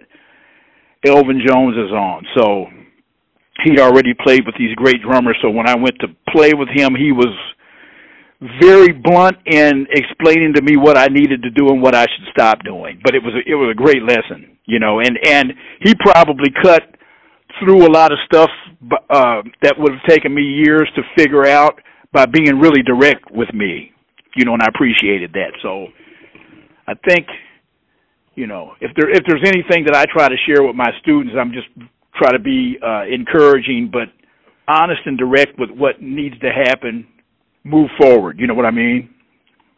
Elvin 1.07 1.39
Jones 1.47 1.75
is 1.79 1.91
on. 1.95 2.27
So 2.35 2.65
he'd 3.63 3.79
already 3.79 4.13
played 4.13 4.45
with 4.45 4.55
these 4.59 4.75
great 4.75 5.01
drummers. 5.01 5.37
So 5.41 5.49
when 5.49 5.69
I 5.69 5.75
went 5.75 5.95
to 6.01 6.07
play 6.35 6.51
with 6.53 6.67
him, 6.67 6.91
he 6.93 7.13
was 7.13 7.31
very 8.61 8.91
blunt 8.91 9.37
in 9.45 9.87
explaining 9.91 10.53
to 10.55 10.61
me 10.61 10.75
what 10.75 10.97
I 10.97 11.07
needed 11.07 11.41
to 11.43 11.49
do 11.51 11.69
and 11.69 11.81
what 11.81 11.95
I 11.95 12.03
should 12.03 12.27
stop 12.31 12.63
doing. 12.65 12.99
But 13.01 13.15
it 13.15 13.23
was 13.23 13.33
a, 13.33 13.49
it 13.49 13.55
was 13.55 13.71
a 13.71 13.79
great 13.79 14.03
lesson, 14.03 14.57
you 14.65 14.79
know. 14.79 14.99
And 14.99 15.17
and 15.25 15.53
he 15.79 15.95
probably 15.95 16.51
cut 16.61 16.96
through 17.59 17.85
a 17.85 17.91
lot 17.91 18.11
of 18.11 18.19
stuff 18.25 18.49
uh, 19.09 19.41
that 19.61 19.75
would 19.77 19.93
have 19.93 20.03
taken 20.07 20.33
me 20.33 20.41
years 20.41 20.89
to 20.95 21.01
figure 21.15 21.45
out 21.45 21.79
by 22.11 22.25
being 22.25 22.59
really 22.59 22.81
direct 22.81 23.29
with 23.31 23.53
me, 23.53 23.91
you 24.35 24.45
know. 24.45 24.53
And 24.53 24.61
I 24.61 24.67
appreciated 24.67 25.33
that. 25.33 25.51
So 25.61 25.87
I 26.87 26.93
think, 27.07 27.27
you 28.35 28.47
know, 28.47 28.73
if 28.81 28.91
there 28.95 29.09
if 29.09 29.23
there's 29.27 29.43
anything 29.45 29.85
that 29.85 29.95
I 29.95 30.05
try 30.11 30.27
to 30.29 30.35
share 30.47 30.63
with 30.63 30.75
my 30.75 30.91
students, 31.01 31.35
I'm 31.39 31.51
just 31.51 31.67
try 32.15 32.31
to 32.31 32.39
be 32.39 32.77
uh, 32.83 33.03
encouraging, 33.05 33.89
but 33.91 34.09
honest 34.67 35.01
and 35.05 35.17
direct 35.17 35.57
with 35.59 35.69
what 35.71 36.01
needs 36.01 36.37
to 36.39 36.49
happen. 36.49 37.07
Move 37.63 37.89
forward. 37.99 38.39
You 38.39 38.47
know 38.47 38.53
what 38.53 38.65
I 38.65 38.71
mean? 38.71 39.09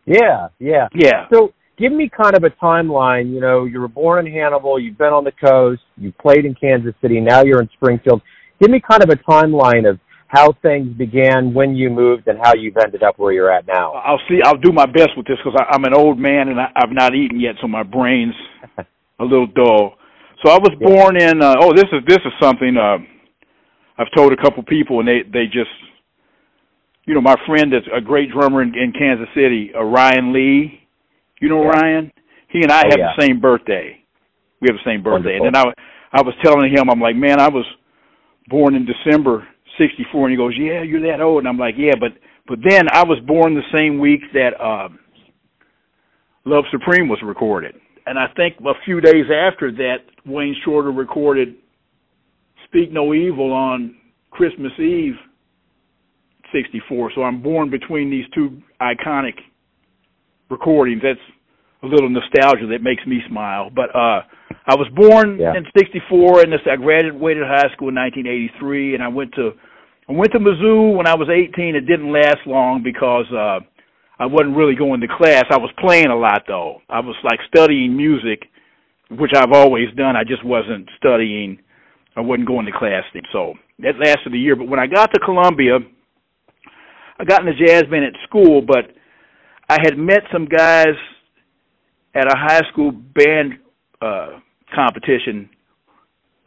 Yeah, 0.06 0.48
yeah, 0.60 0.88
yeah. 0.94 1.28
So 1.32 1.54
give 1.80 1.92
me 1.92 2.10
kind 2.10 2.36
of 2.36 2.44
a 2.44 2.50
timeline. 2.50 3.34
You 3.34 3.40
know, 3.40 3.66
you 3.66 3.80
were 3.80 3.88
born 3.88 4.28
in 4.28 4.34
Hannibal, 4.34 4.80
you've 4.80 4.98
been 4.98 5.14
on 5.14 5.24
the 5.24 5.32
coast, 5.32 5.82
you 5.98 6.12
played 6.12 6.46
in 6.46 6.54
Kansas 6.54 6.94
City, 7.02 7.20
now 7.20 7.44
you're 7.44 7.62
in 7.62 7.70
Springfield. 7.74 8.22
Give 8.62 8.70
me 8.70 8.82
kind 8.82 9.02
of 9.02 9.10
a 9.10 9.16
timeline 9.16 9.90
of 9.90 10.00
how 10.28 10.54
things 10.62 10.96
began, 10.96 11.56
when 11.56 11.76
you 11.76 11.90
moved, 11.90 12.28
and 12.28 12.38
how 12.44 12.54
you've 12.54 12.78
ended 12.78 13.02
up 13.02 13.18
where 13.18 13.34
you're 13.34 13.52
at 13.52 13.66
now. 13.66 13.94
I'll 13.94 14.22
see. 14.30 14.40
I'll 14.44 14.58
do 14.58 14.72
my 14.72 14.86
best 14.86 15.10
with 15.18 15.26
this 15.26 15.38
because 15.44 15.60
I'm 15.72 15.86
an 15.86 15.94
old 15.94 16.20
man 16.20 16.50
and 16.50 16.60
I, 16.60 16.68
I've 16.76 16.92
not 16.92 17.16
eaten 17.16 17.40
yet, 17.40 17.56
so 17.60 17.68
my 17.68 17.82
brain's 17.82 18.36
a 18.78 19.24
little 19.24 19.48
dull. 19.48 19.96
So 20.46 20.52
I 20.52 20.58
was 20.60 20.72
born 20.80 21.20
in. 21.20 21.42
Uh, 21.42 21.56
oh, 21.60 21.74
this 21.74 21.86
is 21.92 22.06
this 22.08 22.20
is 22.20 22.32
something 22.40 22.78
uh, 22.78 22.98
I've 23.98 24.12
told 24.16 24.32
a 24.32 24.38
couple 24.38 24.62
people, 24.64 25.00
and 25.00 25.08
they 25.08 25.22
they 25.34 25.46
just, 25.46 25.72
you 27.06 27.16
know, 27.16 27.22
my 27.22 27.36
friend 27.48 27.74
is 27.74 27.82
a 27.92 28.00
great 28.00 28.30
drummer 28.32 28.62
in, 28.62 28.76
in 28.76 28.94
Kansas 28.94 29.28
City, 29.34 29.72
uh, 29.76 29.84
Ryan 29.84 30.32
Lee. 30.32 30.79
You 31.40 31.50
know 31.50 31.64
Yeah. 31.64 31.70
Ryan? 31.70 32.12
He 32.50 32.62
and 32.62 32.72
I 32.72 32.82
Oh, 32.86 32.90
have 32.90 33.00
yeah. 33.00 33.14
the 33.16 33.22
same 33.22 33.40
birthday. 33.40 34.02
We 34.62 34.68
have 34.70 34.78
the 34.78 34.84
same 34.84 35.02
birthday, 35.04 35.40
Wonderful. 35.40 35.48
and 35.48 35.56
then 35.56 35.74
I 36.12 36.20
I 36.20 36.22
was 36.24 36.34
telling 36.44 36.72
him, 36.72 36.90
I'm 36.90 37.00
like, 37.00 37.16
man, 37.16 37.40
I 37.40 37.50
was 37.50 37.66
born 38.48 38.74
in 38.76 38.84
December 38.86 39.48
'64, 39.78 40.26
and 40.26 40.32
he 40.32 40.38
goes, 40.38 40.58
yeah, 40.58 40.82
you're 40.82 41.02
that 41.08 41.22
old, 41.22 41.40
and 41.40 41.48
I'm 41.48 41.58
like, 41.60 41.76
yeah, 41.78 41.94
but 42.00 42.14
but 42.48 42.60
then 42.68 42.88
I 42.92 43.04
was 43.04 43.20
born 43.22 43.54
the 43.54 43.62
same 43.78 44.00
week 44.00 44.22
that 44.34 44.60
uh, 44.60 44.90
Love 46.46 46.66
Supreme 46.72 47.08
was 47.08 47.20
recorded. 47.24 47.76
And 48.08 48.18
I 48.18 48.26
think 48.36 48.56
a 48.66 48.74
few 48.86 49.00
days 49.02 49.26
after 49.32 49.72
that, 49.72 49.98
Wayne 50.26 50.56
Shorter 50.66 50.92
recorded 50.92 51.56
Speak 52.66 52.92
No 52.92 53.14
Evil 53.14 53.54
on 53.54 53.96
Christmas 54.32 54.72
Eve, 54.80 55.14
64. 56.52 57.12
So 57.14 57.22
I'm 57.24 57.42
born 57.44 57.70
between 57.70 58.10
these 58.10 58.26
two 58.34 58.62
iconic 58.82 59.36
recordings. 60.50 61.02
That's 61.04 61.20
a 61.84 61.88
little 61.88 62.10
nostalgia 62.10 62.68
that 62.68 62.82
makes 62.82 63.06
me 63.06 63.22
smile. 63.30 63.70
But 63.74 63.96
uh 63.96 64.22
I 64.68 64.76
was 64.76 64.88
born 64.96 65.38
Yeah. 65.40 65.56
in 65.56 65.66
64 65.78 66.42
and 66.44 66.54
this, 66.54 66.62
I 66.70 66.76
graduated 66.76 67.44
high 67.44 67.70
school 67.74 67.90
in 67.90 67.96
1983 67.96 68.96
and 68.96 69.04
I 69.04 69.08
went 69.08 69.34
to 69.36 69.52
I 70.10 70.14
went 70.14 70.32
to 70.34 70.40
Mizzou 70.40 70.96
when 70.96 71.08
I 71.08 71.14
was 71.16 71.30
18. 71.30 71.76
It 71.76 71.82
didn't 71.82 72.12
last 72.12 72.46
long 72.46 72.82
because 72.84 73.26
uh 73.32 73.60
I 74.22 74.26
wasn't 74.26 74.58
really 74.58 74.76
going 74.76 75.00
to 75.00 75.08
class. 75.08 75.46
I 75.50 75.58
was 75.58 75.72
playing 75.80 76.08
a 76.08 76.16
lot 76.18 76.44
though. 76.48 76.82
I 76.90 77.00
was 77.00 77.16
like 77.24 77.40
studying 77.48 77.96
music, 77.96 78.44
which 79.12 79.32
I've 79.34 79.54
always 79.54 79.88
done. 79.96 80.18
I 80.18 80.26
just 80.26 80.44
wasn't 80.44 80.90
studying. 80.98 81.60
I 82.18 82.22
wasn't 82.22 82.48
going 82.50 82.66
to 82.66 82.72
class. 82.74 83.04
then. 83.14 83.24
So 83.32 83.54
that 83.80 83.98
lasted 83.98 84.34
a 84.34 84.38
year. 84.38 84.58
But 84.58 84.68
when 84.68 84.80
I 84.80 84.88
got 84.88 85.14
to 85.14 85.20
Columbia, 85.22 85.78
I 87.18 87.24
got 87.24 87.40
in 87.40 87.46
the 87.46 87.54
jazz 87.66 87.84
band 87.84 88.04
at 88.06 88.14
school. 88.28 88.62
But 88.62 88.92
I 89.70 89.78
had 89.84 89.98
met 89.98 90.22
some 90.34 90.46
guys 90.46 90.96
at 92.16 92.26
a 92.26 92.36
high 92.36 92.62
school 92.72 92.92
band 92.92 93.60
uh, 94.02 94.40
competition 94.74 95.50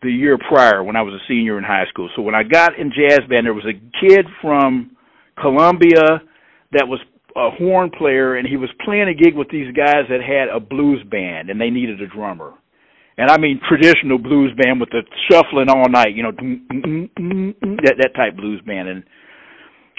the 0.02 0.10
year 0.10 0.36
prior 0.36 0.82
when 0.82 0.96
I 0.96 1.02
was 1.02 1.14
a 1.14 1.24
senior 1.28 1.56
in 1.56 1.64
high 1.64 1.86
school. 1.88 2.10
So 2.16 2.22
when 2.22 2.34
I 2.34 2.42
got 2.42 2.76
in 2.76 2.90
jazz 2.90 3.20
band, 3.28 3.46
there 3.46 3.54
was 3.54 3.64
a 3.64 3.78
kid 4.00 4.26
from 4.40 4.96
Columbia 5.40 6.22
that 6.72 6.88
was 6.88 6.98
a 7.36 7.50
horn 7.50 7.90
player, 7.96 8.36
and 8.36 8.46
he 8.46 8.56
was 8.56 8.68
playing 8.84 9.08
a 9.08 9.14
gig 9.14 9.36
with 9.36 9.48
these 9.50 9.72
guys 9.74 10.04
that 10.10 10.20
had 10.20 10.48
a 10.48 10.58
blues 10.58 11.02
band, 11.08 11.48
and 11.48 11.60
they 11.60 11.70
needed 11.70 12.02
a 12.02 12.08
drummer. 12.08 12.52
And 13.16 13.30
I 13.30 13.38
mean 13.38 13.60
traditional 13.68 14.18
blues 14.18 14.52
band 14.60 14.80
with 14.80 14.90
the 14.90 15.02
shuffling 15.30 15.68
all 15.68 15.88
night, 15.88 16.16
you 16.16 16.22
know, 16.24 16.32
that 16.32 17.94
that 17.98 18.14
type 18.16 18.36
blues 18.36 18.60
band. 18.66 18.88
And 18.88 19.04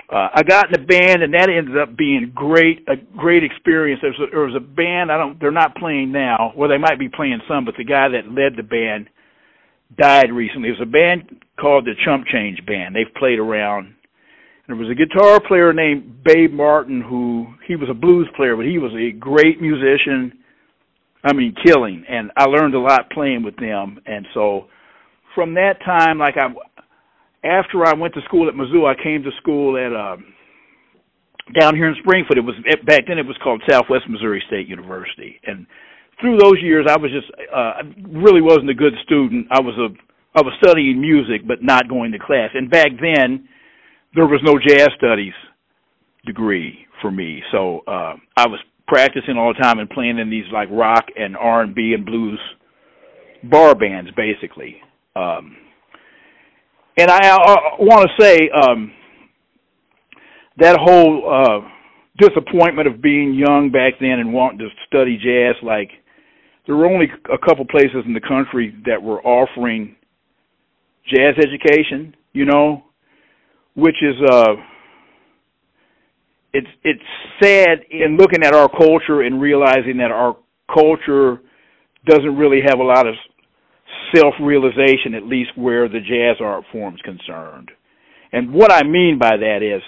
uh, 0.09 0.29
I 0.35 0.43
got 0.43 0.67
in 0.67 0.81
a 0.81 0.85
band, 0.85 1.23
and 1.23 1.33
that 1.33 1.49
ended 1.49 1.77
up 1.77 1.95
being 1.97 2.31
great, 2.35 2.85
a 2.87 2.95
great 3.17 3.43
experience. 3.43 4.01
There 4.01 4.11
was 4.11 4.19
a, 4.19 4.31
there 4.31 4.45
was 4.45 4.55
a 4.55 4.59
band. 4.59 5.11
I 5.11 5.17
don't. 5.17 5.39
They're 5.39 5.51
not 5.51 5.75
playing 5.75 6.11
now. 6.11 6.53
Well, 6.55 6.69
they 6.69 6.77
might 6.77 6.99
be 6.99 7.09
playing 7.09 7.41
some, 7.47 7.65
but 7.65 7.75
the 7.77 7.85
guy 7.85 8.09
that 8.09 8.31
led 8.31 8.55
the 8.57 8.63
band 8.63 9.09
died 9.97 10.31
recently. 10.31 10.69
It 10.69 10.79
was 10.79 10.87
a 10.87 10.91
band 10.91 11.43
called 11.59 11.85
the 11.85 11.93
Chump 12.05 12.25
Change 12.27 12.65
Band. 12.65 12.95
They've 12.95 13.13
played 13.15 13.39
around. 13.39 13.95
There 14.67 14.75
was 14.75 14.89
a 14.89 14.95
guitar 14.95 15.39
player 15.45 15.73
named 15.73 16.23
Babe 16.23 16.51
Martin 16.51 17.01
who 17.01 17.47
he 17.67 17.75
was 17.75 17.89
a 17.89 17.93
blues 17.93 18.29
player, 18.35 18.55
but 18.55 18.65
he 18.65 18.77
was 18.77 18.93
a 18.93 19.11
great 19.11 19.61
musician. 19.61 20.39
I 21.23 21.33
mean, 21.33 21.53
killing. 21.65 22.05
And 22.07 22.31
I 22.37 22.45
learned 22.45 22.73
a 22.73 22.79
lot 22.79 23.09
playing 23.11 23.43
with 23.43 23.55
them. 23.57 23.99
And 24.05 24.25
so 24.33 24.67
from 25.35 25.53
that 25.55 25.79
time, 25.85 26.17
like 26.17 26.35
I, 26.37 26.47
after 27.43 27.85
I 27.85 27.93
went 27.93 28.13
to 28.15 28.21
school 28.21 28.47
at 28.47 28.55
Mizzou, 28.55 28.87
I 28.87 29.01
came 29.01 29.23
to 29.23 29.31
school 29.41 29.77
at 29.77 29.93
um, 29.93 30.33
down 31.59 31.75
here 31.75 31.89
in 31.89 31.95
Springfield. 31.99 32.37
It 32.37 32.45
was 32.45 32.55
back 32.85 33.03
then 33.07 33.17
it 33.17 33.25
was 33.25 33.37
called 33.43 33.61
Southwest 33.69 34.09
Missouri 34.09 34.43
State 34.47 34.67
University. 34.67 35.39
And 35.45 35.67
through 36.21 36.37
those 36.37 36.61
years, 36.61 36.85
I 36.89 36.97
was 36.97 37.11
just 37.11 37.27
uh, 37.53 37.55
I 37.55 37.81
really 38.11 38.41
wasn't 38.41 38.69
a 38.69 38.73
good 38.73 38.93
student. 39.03 39.47
I 39.51 39.59
was 39.59 39.75
a 39.77 39.93
I 40.37 40.41
was 40.41 40.53
studying 40.63 40.99
music, 40.99 41.47
but 41.47 41.61
not 41.61 41.87
going 41.87 42.11
to 42.13 42.19
class. 42.19 42.49
And 42.53 42.69
back 42.69 42.89
then, 42.99 43.47
there 44.15 44.25
was 44.25 44.41
no 44.43 44.57
jazz 44.57 44.89
studies 44.97 45.33
degree 46.25 46.87
for 47.01 47.11
me, 47.11 47.43
so 47.51 47.81
uh, 47.85 48.15
I 48.37 48.47
was 48.47 48.59
practicing 48.87 49.37
all 49.37 49.53
the 49.53 49.61
time 49.61 49.79
and 49.79 49.89
playing 49.89 50.19
in 50.19 50.29
these 50.29 50.45
like 50.51 50.69
rock 50.71 51.05
and 51.17 51.35
R 51.35 51.61
and 51.61 51.75
B 51.75 51.93
and 51.93 52.05
blues 52.05 52.39
bar 53.43 53.75
bands, 53.75 54.09
basically. 54.15 54.77
Um, 55.15 55.57
and 56.97 57.09
I, 57.09 57.29
I 57.29 57.57
want 57.79 58.09
to 58.09 58.23
say 58.23 58.49
um, 58.49 58.91
that 60.57 60.77
whole 60.79 61.23
uh, 61.27 61.69
disappointment 62.17 62.87
of 62.87 63.01
being 63.01 63.33
young 63.33 63.71
back 63.71 63.93
then 63.99 64.19
and 64.19 64.33
wanting 64.33 64.59
to 64.59 64.69
study 64.87 65.17
jazz, 65.17 65.55
like 65.63 65.89
there 66.65 66.75
were 66.75 66.85
only 66.85 67.07
a 67.33 67.37
couple 67.37 67.65
places 67.65 68.03
in 68.05 68.13
the 68.13 68.21
country 68.21 68.75
that 68.85 69.01
were 69.01 69.21
offering 69.21 69.95
jazz 71.13 71.35
education, 71.37 72.15
you 72.33 72.45
know, 72.45 72.83
which 73.75 73.95
is 74.01 74.15
uh 74.29 74.53
it's 76.53 76.67
it's 76.83 77.03
sad 77.41 77.79
in 77.89 78.17
looking 78.17 78.43
at 78.43 78.53
our 78.53 78.69
culture 78.69 79.21
and 79.21 79.41
realizing 79.41 79.97
that 79.97 80.11
our 80.11 80.37
culture 80.73 81.41
doesn't 82.05 82.37
really 82.37 82.61
have 82.65 82.79
a 82.79 82.83
lot 82.83 83.07
of 83.07 83.15
self-realization 84.15 85.13
at 85.15 85.23
least 85.23 85.51
where 85.55 85.87
the 85.87 85.99
jazz 85.99 86.37
art 86.41 86.63
form's 86.71 87.01
concerned. 87.01 87.71
And 88.31 88.51
what 88.53 88.71
I 88.71 88.83
mean 88.83 89.17
by 89.19 89.37
that 89.37 89.61
is 89.61 89.81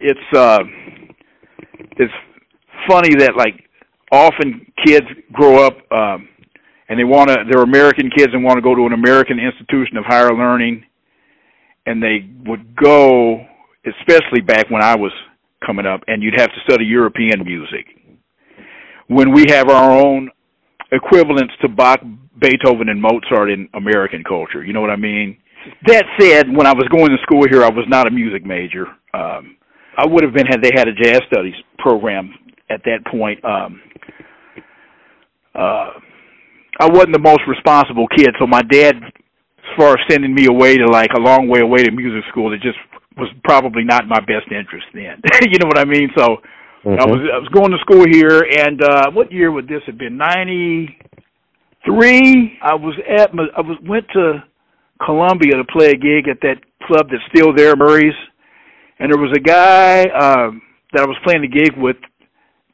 it's 0.00 0.36
uh 0.36 0.60
it's 1.96 2.12
funny 2.88 3.14
that 3.16 3.36
like 3.36 3.68
often 4.10 4.66
kids 4.84 5.06
grow 5.32 5.66
up 5.66 5.76
um 5.92 6.28
and 6.88 6.98
they 6.98 7.04
want 7.04 7.28
to 7.28 7.36
they're 7.50 7.62
American 7.62 8.10
kids 8.16 8.32
and 8.32 8.42
want 8.42 8.56
to 8.56 8.62
go 8.62 8.74
to 8.74 8.86
an 8.86 8.92
American 8.92 9.38
institution 9.38 9.96
of 9.96 10.04
higher 10.04 10.32
learning 10.32 10.84
and 11.86 12.02
they 12.02 12.28
would 12.46 12.74
go 12.76 13.44
especially 13.86 14.40
back 14.40 14.70
when 14.70 14.82
I 14.82 14.96
was 14.96 15.12
coming 15.64 15.86
up 15.86 16.00
and 16.06 16.22
you'd 16.22 16.38
have 16.38 16.50
to 16.50 16.60
study 16.68 16.84
European 16.84 17.44
music 17.44 17.86
when 19.08 19.32
we 19.32 19.44
have 19.48 19.68
our 19.68 19.90
own 19.90 20.30
equivalents 20.92 21.54
to 21.62 21.68
Bach, 21.68 22.00
Beethoven 22.38 22.88
and 22.88 23.00
Mozart 23.00 23.50
in 23.50 23.68
American 23.74 24.24
culture. 24.24 24.64
You 24.64 24.72
know 24.72 24.80
what 24.80 24.90
I 24.90 24.96
mean? 24.96 25.36
That 25.86 26.04
said, 26.18 26.46
when 26.48 26.66
I 26.66 26.72
was 26.72 26.88
going 26.88 27.10
to 27.10 27.18
school 27.22 27.44
here, 27.50 27.62
I 27.62 27.68
was 27.68 27.84
not 27.88 28.06
a 28.06 28.10
music 28.10 28.44
major. 28.44 28.86
Um, 29.12 29.56
I 29.96 30.06
would 30.06 30.24
have 30.24 30.32
been 30.32 30.46
had 30.46 30.62
they 30.62 30.72
had 30.74 30.88
a 30.88 30.94
jazz 30.94 31.20
studies 31.30 31.54
program 31.78 32.32
at 32.70 32.80
that 32.84 33.04
point. 33.10 33.44
Um, 33.44 33.82
uh, 35.54 35.90
I 36.80 36.86
wasn't 36.88 37.12
the 37.12 37.20
most 37.20 37.42
responsible 37.46 38.06
kid, 38.16 38.30
so 38.38 38.46
my 38.46 38.62
dad, 38.62 38.96
as 38.96 39.76
far 39.76 39.92
as 39.92 39.98
sending 40.08 40.34
me 40.34 40.46
away 40.46 40.78
to 40.78 40.86
like 40.86 41.10
a 41.14 41.20
long 41.20 41.48
way 41.48 41.60
away 41.60 41.82
to 41.84 41.90
music 41.90 42.24
school, 42.30 42.54
it 42.54 42.62
just 42.62 42.78
was 43.18 43.28
probably 43.44 43.84
not 43.84 44.08
my 44.08 44.20
best 44.20 44.48
interest 44.50 44.86
then. 44.94 45.20
you 45.42 45.58
know 45.58 45.66
what 45.66 45.78
I 45.78 45.84
mean? 45.84 46.08
So 46.16 46.38
I 46.84 47.04
was 47.04 47.20
I 47.28 47.36
was 47.36 47.48
going 47.52 47.72
to 47.72 47.78
school 47.84 48.06
here, 48.08 48.40
and 48.40 48.82
uh, 48.82 49.10
what 49.12 49.30
year 49.30 49.52
would 49.52 49.68
this 49.68 49.82
have 49.86 49.98
been? 49.98 50.16
Ninety 50.16 50.96
three. 51.84 52.56
I 52.62 52.74
was 52.74 52.96
at 53.06 53.30
I 53.30 53.60
was 53.60 53.76
went 53.84 54.06
to 54.14 54.42
Columbia 55.04 55.56
to 55.56 55.64
play 55.64 55.90
a 55.90 55.96
gig 55.96 56.28
at 56.28 56.40
that 56.40 56.56
club 56.86 57.08
that's 57.10 57.22
still 57.28 57.54
there, 57.54 57.76
Murray's, 57.76 58.16
and 58.98 59.12
there 59.12 59.20
was 59.20 59.32
a 59.36 59.40
guy 59.40 60.04
um, 60.08 60.62
that 60.92 61.02
I 61.02 61.06
was 61.06 61.18
playing 61.22 61.42
the 61.42 61.52
gig 61.52 61.76
with 61.76 61.96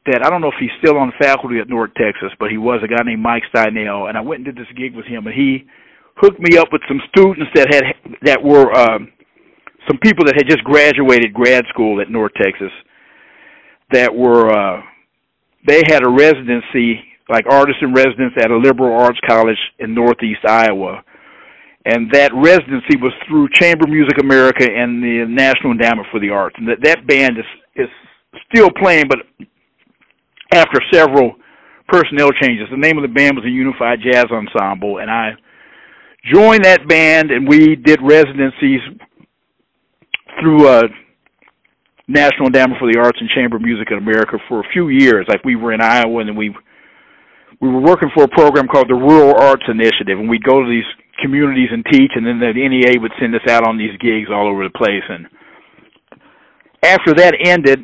that 0.05 0.23
I 0.23 0.29
don't 0.29 0.39
know 0.39 0.55
if 0.55 0.59
he's 0.59 0.71
still 0.79 0.97
on 0.97 1.11
faculty 1.19 1.59
at 1.59 1.67
North 1.67 1.91
Texas, 1.99 2.31
but 2.39 2.49
he 2.49 2.57
was 2.57 2.79
a 2.83 2.87
guy 2.87 3.03
named 3.03 3.21
Mike 3.21 3.43
Steinel, 3.53 4.07
and 4.07 4.17
I 4.17 4.21
went 4.21 4.47
and 4.47 4.55
did 4.55 4.55
this 4.55 4.71
gig 4.77 4.95
with 4.95 5.05
him, 5.05 5.27
and 5.27 5.35
he 5.35 5.67
hooked 6.15 6.39
me 6.39 6.57
up 6.57 6.69
with 6.71 6.81
some 6.87 7.01
students 7.11 7.51
that 7.55 7.67
had 7.73 7.83
that 8.23 8.41
were 8.41 8.71
um, 8.71 9.11
some 9.85 9.99
people 9.99 10.23
that 10.25 10.35
had 10.35 10.47
just 10.47 10.63
graduated 10.63 11.33
grad 11.33 11.65
school 11.67 11.99
at 11.99 12.09
North 12.09 12.31
Texas 12.41 12.71
that 13.91 14.13
were 14.13 14.51
uh, 14.51 14.81
they 15.65 15.81
had 15.87 16.05
a 16.05 16.09
residency 16.09 17.03
like 17.29 17.45
artist 17.49 17.79
in 17.81 17.93
residence 17.93 18.33
at 18.37 18.51
a 18.51 18.57
liberal 18.57 18.97
arts 18.97 19.19
college 19.27 19.57
in 19.79 19.93
Northeast 19.93 20.45
Iowa. 20.47 21.03
And 21.85 22.11
that 22.11 22.31
residency 22.33 22.97
was 22.99 23.13
through 23.27 23.47
Chamber 23.53 23.87
Music 23.87 24.19
America 24.19 24.65
and 24.69 25.01
the 25.01 25.25
National 25.27 25.71
Endowment 25.71 26.07
for 26.11 26.19
the 26.19 26.29
Arts. 26.29 26.55
And 26.57 26.67
that, 26.67 26.79
that 26.83 27.07
band 27.07 27.37
is, 27.37 27.45
is 27.75 27.89
still 28.51 28.69
playing, 28.71 29.05
but 29.07 29.19
after 30.51 30.79
several 30.91 31.35
personnel 31.87 32.31
changes. 32.41 32.67
The 32.69 32.77
name 32.77 32.97
of 32.97 33.03
the 33.03 33.13
band 33.13 33.35
was 33.35 33.43
the 33.43 33.51
Unified 33.51 33.99
Jazz 34.03 34.25
Ensemble, 34.31 34.99
and 34.99 35.09
I 35.09 35.31
joined 36.31 36.65
that 36.65 36.87
band, 36.87 37.31
and 37.31 37.47
we 37.47 37.75
did 37.75 37.99
residencies 38.01 38.81
through 40.39 40.67
uh, 40.67 40.83
National 42.07 42.47
Endowment 42.47 42.79
for 42.79 42.91
the 42.91 42.99
Arts 42.99 43.19
and 43.19 43.29
Chamber 43.29 43.59
Music 43.59 43.87
in 43.91 43.97
America 43.97 44.37
for 44.47 44.61
a 44.61 44.69
few 44.71 44.89
years. 44.89 45.25
Like 45.27 45.43
we 45.43 45.55
were 45.55 45.73
in 45.73 45.81
Iowa, 45.81 46.21
and 46.21 46.37
we 46.37 46.55
we 47.59 47.69
were 47.69 47.81
working 47.81 48.09
for 48.13 48.23
a 48.23 48.27
program 48.27 48.67
called 48.67 48.89
the 48.89 48.95
Rural 48.95 49.35
Arts 49.35 49.63
Initiative, 49.67 50.19
and 50.19 50.29
we'd 50.29 50.43
go 50.43 50.61
to 50.61 50.69
these 50.69 50.87
communities 51.21 51.69
and 51.71 51.83
teach, 51.91 52.11
and 52.15 52.25
then 52.25 52.39
the 52.39 52.53
NEA 52.53 53.01
would 53.01 53.11
send 53.19 53.35
us 53.35 53.41
out 53.49 53.67
on 53.67 53.77
these 53.77 53.97
gigs 53.99 54.29
all 54.31 54.47
over 54.47 54.63
the 54.63 54.77
place. 54.77 55.03
And 55.09 55.27
after 56.83 57.13
that 57.15 57.33
ended, 57.43 57.83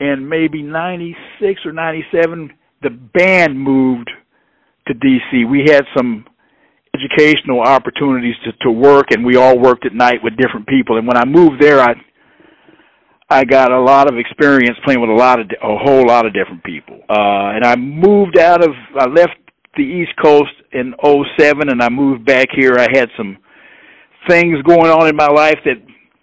in 0.00 0.28
maybe 0.28 0.62
'96 0.62 1.66
or 1.66 1.72
'97, 1.72 2.50
the 2.82 2.90
band 2.90 3.58
moved 3.58 4.10
to 4.86 4.94
DC. 4.94 5.50
We 5.50 5.64
had 5.68 5.84
some 5.96 6.24
educational 6.94 7.60
opportunities 7.60 8.36
to 8.44 8.52
to 8.62 8.70
work, 8.70 9.10
and 9.10 9.26
we 9.26 9.36
all 9.36 9.58
worked 9.58 9.84
at 9.84 9.92
night 9.92 10.20
with 10.22 10.36
different 10.36 10.66
people. 10.68 10.96
And 10.96 11.06
when 11.06 11.16
I 11.16 11.24
moved 11.24 11.60
there, 11.60 11.80
I 11.80 11.94
I 13.30 13.44
got 13.44 13.72
a 13.72 13.80
lot 13.80 14.10
of 14.10 14.18
experience 14.18 14.78
playing 14.84 15.00
with 15.00 15.10
a 15.10 15.14
lot 15.14 15.38
of 15.38 15.50
a 15.62 15.76
whole 15.76 16.06
lot 16.06 16.26
of 16.26 16.32
different 16.32 16.64
people. 16.64 17.00
Uh 17.10 17.52
and 17.56 17.64
I 17.64 17.76
moved 17.76 18.38
out 18.38 18.62
of 18.64 18.70
I 18.98 19.06
left 19.06 19.36
the 19.76 19.82
East 19.82 20.12
Coast 20.22 20.52
in 20.72 20.94
'07 21.02 21.68
and 21.68 21.82
I 21.82 21.88
moved 21.88 22.24
back 22.24 22.48
here. 22.54 22.76
I 22.78 22.88
had 22.92 23.08
some 23.16 23.36
things 24.28 24.60
going 24.62 24.90
on 24.90 25.08
in 25.08 25.16
my 25.16 25.28
life 25.28 25.58
that 25.64 25.76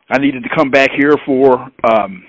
I 0.10 0.18
needed 0.20 0.44
to 0.44 0.50
come 0.56 0.72
back 0.72 0.90
here 0.98 1.16
for 1.26 1.70
um 1.84 2.24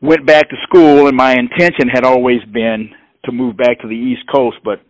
went 0.00 0.24
back 0.24 0.48
to 0.48 0.56
school 0.62 1.08
and 1.08 1.16
my 1.16 1.32
intention 1.32 1.88
had 1.92 2.04
always 2.04 2.42
been 2.52 2.90
to 3.24 3.32
move 3.32 3.56
back 3.56 3.80
to 3.80 3.88
the 3.88 3.94
East 3.96 4.22
Coast, 4.32 4.56
but 4.64 4.80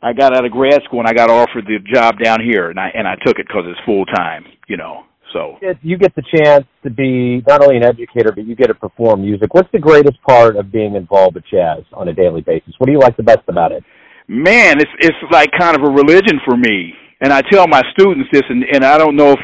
I 0.00 0.12
got 0.12 0.32
out 0.36 0.44
of 0.44 0.52
grad 0.52 0.80
school 0.84 1.00
and 1.00 1.08
I 1.08 1.12
got 1.12 1.28
offered 1.28 1.66
the 1.66 1.78
job 1.92 2.20
down 2.22 2.38
here 2.40 2.70
and 2.70 2.78
I 2.78 2.90
and 2.94 3.06
I 3.08 3.16
took 3.26 3.40
it 3.40 3.48
cuz 3.48 3.64
it's 3.66 3.80
full 3.84 4.04
time, 4.06 4.44
you 4.68 4.76
know. 4.76 5.06
So 5.32 5.58
you 5.82 5.96
get 5.96 6.14
the 6.14 6.22
chance 6.22 6.66
to 6.82 6.90
be 6.90 7.42
not 7.46 7.62
only 7.62 7.76
an 7.76 7.84
educator, 7.84 8.32
but 8.32 8.46
you 8.46 8.54
get 8.54 8.66
to 8.66 8.74
perform 8.74 9.22
music. 9.22 9.54
What's 9.54 9.70
the 9.72 9.78
greatest 9.78 10.20
part 10.22 10.56
of 10.56 10.70
being 10.70 10.94
involved 10.94 11.36
with 11.36 11.44
jazz 11.50 11.84
on 11.92 12.08
a 12.08 12.12
daily 12.12 12.42
basis? 12.42 12.74
What 12.78 12.86
do 12.86 12.92
you 12.92 12.98
like 12.98 13.16
the 13.16 13.22
best 13.22 13.42
about 13.48 13.72
it? 13.72 13.82
Man, 14.28 14.80
it's 14.80 14.90
it's 15.00 15.16
like 15.30 15.50
kind 15.58 15.76
of 15.76 15.82
a 15.82 15.90
religion 15.90 16.40
for 16.44 16.56
me, 16.56 16.94
and 17.20 17.32
I 17.32 17.42
tell 17.50 17.66
my 17.66 17.82
students 17.92 18.28
this, 18.32 18.42
and 18.48 18.64
and 18.72 18.84
I 18.84 18.98
don't 18.98 19.16
know 19.16 19.32
if 19.32 19.40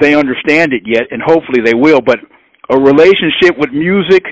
they 0.00 0.14
understand 0.14 0.72
it 0.72 0.82
yet, 0.86 1.04
and 1.10 1.20
hopefully 1.22 1.62
they 1.64 1.74
will. 1.74 2.00
But 2.00 2.20
a 2.70 2.78
relationship 2.78 3.58
with 3.58 3.72
music 3.72 4.24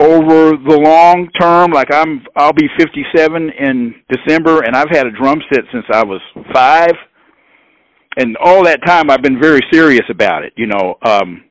over 0.00 0.56
the 0.56 0.80
long 0.82 1.28
term, 1.38 1.70
like 1.70 1.92
I'm, 1.92 2.24
I'll 2.34 2.54
be 2.54 2.66
57 2.78 3.50
in 3.58 3.94
December, 4.08 4.62
and 4.62 4.74
I've 4.74 4.88
had 4.90 5.06
a 5.06 5.12
drum 5.12 5.40
set 5.52 5.64
since 5.72 5.84
I 5.92 6.02
was 6.04 6.20
five 6.52 6.92
and 8.20 8.36
all 8.36 8.64
that 8.64 8.80
time 8.86 9.10
I've 9.10 9.22
been 9.22 9.40
very 9.40 9.60
serious 9.72 10.04
about 10.10 10.44
it. 10.44 10.52
You 10.56 10.66
know, 10.66 10.96
um, 11.02 11.44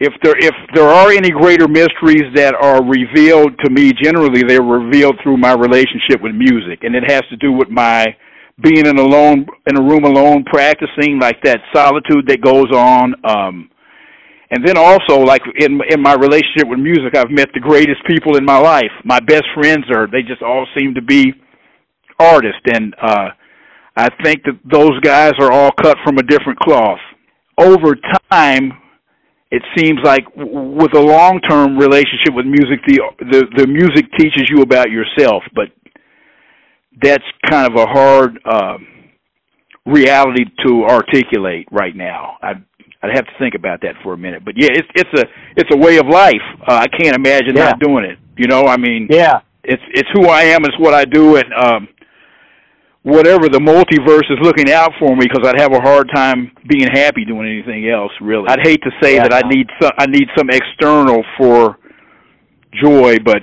if 0.00 0.12
there 0.22 0.34
if 0.38 0.54
there 0.74 0.88
are 0.88 1.10
any 1.10 1.30
greater 1.30 1.68
mysteries 1.68 2.26
that 2.34 2.54
are 2.54 2.82
revealed 2.82 3.58
to 3.64 3.70
me, 3.70 3.92
generally 3.92 4.42
they're 4.42 4.62
revealed 4.62 5.16
through 5.22 5.36
my 5.36 5.52
relationship 5.52 6.20
with 6.20 6.34
music, 6.34 6.82
and 6.82 6.94
it 6.94 7.04
has 7.06 7.22
to 7.30 7.36
do 7.36 7.52
with 7.52 7.68
my 7.68 8.06
being 8.62 8.86
in 8.86 8.98
alone 8.98 9.46
in 9.66 9.78
a 9.78 9.82
room 9.82 10.04
alone 10.04 10.44
practicing, 10.44 11.18
like 11.20 11.40
that 11.42 11.60
solitude 11.74 12.26
that 12.26 12.40
goes 12.40 12.70
on. 12.74 13.14
Um, 13.24 13.70
and 14.50 14.66
then 14.66 14.76
also, 14.76 15.20
like 15.20 15.42
in 15.60 15.80
in 15.88 16.02
my 16.02 16.14
relationship 16.14 16.66
with 16.66 16.78
music, 16.78 17.16
I've 17.16 17.30
met 17.30 17.48
the 17.54 17.60
greatest 17.60 18.04
people 18.06 18.36
in 18.36 18.44
my 18.44 18.58
life. 18.58 18.92
My 19.04 19.20
best 19.20 19.44
friends 19.54 19.84
are 19.94 20.06
they 20.06 20.22
just 20.22 20.42
all 20.42 20.66
seem 20.78 20.94
to 20.94 21.02
be 21.02 21.32
artists, 22.18 22.66
and 22.66 22.94
uh, 23.00 23.28
I 23.96 24.08
think 24.22 24.44
that 24.44 24.58
those 24.70 24.98
guys 25.00 25.32
are 25.38 25.52
all 25.52 25.70
cut 25.82 25.96
from 26.04 26.18
a 26.18 26.22
different 26.22 26.58
cloth. 26.60 26.98
Over 27.58 27.94
time, 28.30 28.72
it 29.50 29.62
seems 29.76 30.00
like 30.02 30.24
with 30.34 30.94
a 30.94 31.00
long-term 31.00 31.76
relationship 31.76 32.34
with 32.34 32.46
music, 32.46 32.80
the 32.86 33.00
the, 33.18 33.46
the 33.56 33.66
music 33.66 34.06
teaches 34.18 34.48
you 34.48 34.62
about 34.62 34.90
yourself, 34.90 35.42
but 35.54 35.68
that's 37.02 37.24
kind 37.50 37.70
of 37.70 37.78
a 37.78 37.86
hard 37.86 38.38
uh, 38.44 38.78
reality 39.84 40.44
to 40.64 40.84
articulate 40.84 41.68
right 41.70 41.94
now. 41.94 42.38
I'd 42.42 42.64
I'd 43.02 43.14
have 43.14 43.26
to 43.26 43.32
think 43.38 43.54
about 43.54 43.80
that 43.82 43.94
for 44.02 44.14
a 44.14 44.18
minute. 44.18 44.44
But 44.44 44.54
yeah, 44.56 44.68
it's 44.70 44.88
it's 44.94 45.20
a 45.20 45.24
it's 45.56 45.70
a 45.74 45.76
way 45.76 45.98
of 45.98 46.06
life. 46.06 46.42
Uh, 46.66 46.74
I 46.74 46.86
can't 46.86 47.16
imagine 47.16 47.56
yeah. 47.56 47.64
not 47.64 47.80
doing 47.80 48.04
it. 48.04 48.18
You 48.36 48.46
know, 48.46 48.64
I 48.64 48.76
mean, 48.76 49.08
yeah, 49.10 49.40
it's 49.64 49.82
it's 49.92 50.08
who 50.14 50.28
I 50.28 50.42
am. 50.42 50.64
It's 50.64 50.78
what 50.78 50.94
I 50.94 51.04
do, 51.04 51.36
and 51.36 51.52
um, 51.52 51.88
whatever 53.02 53.48
the 53.48 53.58
multiverse 53.58 54.30
is 54.30 54.38
looking 54.42 54.70
out 54.70 54.92
for 54.98 55.16
me 55.16 55.26
because 55.26 55.46
I'd 55.46 55.60
have 55.60 55.72
a 55.72 55.80
hard 55.80 56.08
time 56.14 56.52
being 56.68 56.88
happy 56.92 57.24
doing 57.24 57.48
anything 57.48 57.88
else. 57.88 58.12
Really, 58.20 58.48
I'd 58.48 58.62
hate 58.62 58.82
to 58.82 58.90
say 59.02 59.16
yeah, 59.16 59.28
that 59.28 59.44
I 59.44 59.48
need 59.48 59.66
some 59.80 59.92
I 59.98 60.06
need 60.06 60.28
some 60.36 60.48
external 60.50 61.24
for 61.36 61.78
joy, 62.82 63.16
but 63.24 63.42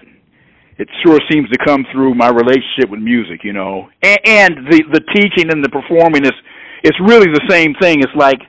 it 0.78 0.88
sure 1.06 1.20
seems 1.30 1.50
to 1.50 1.58
come 1.66 1.86
through 1.92 2.16
my 2.16 2.30
relationship 2.30 2.90
with 2.90 3.02
music, 3.02 3.44
you 3.44 3.54
know, 3.54 3.90
and, 4.02 4.20
and 4.26 4.52
the 4.70 4.84
the 4.94 5.02
teaching 5.14 5.52
and 5.52 5.64
the 5.64 5.70
performing 5.70 6.24
is 6.24 6.34
it's 6.84 7.00
really 7.02 7.28
the 7.28 7.46
same 7.50 7.74
thing. 7.82 8.00
It's 8.00 8.16
like 8.16 8.40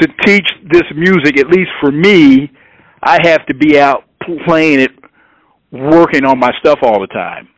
to 0.00 0.08
teach 0.26 0.46
this 0.70 0.84
music, 0.94 1.38
at 1.40 1.48
least 1.48 1.70
for 1.80 1.90
me, 1.90 2.52
I 3.02 3.18
have 3.22 3.46
to 3.46 3.54
be 3.54 3.80
out 3.80 4.04
playing 4.46 4.80
it, 4.80 4.90
working 5.72 6.24
on 6.26 6.38
my 6.38 6.50
stuff 6.60 6.78
all 6.82 7.00
the 7.00 7.06
time 7.06 7.48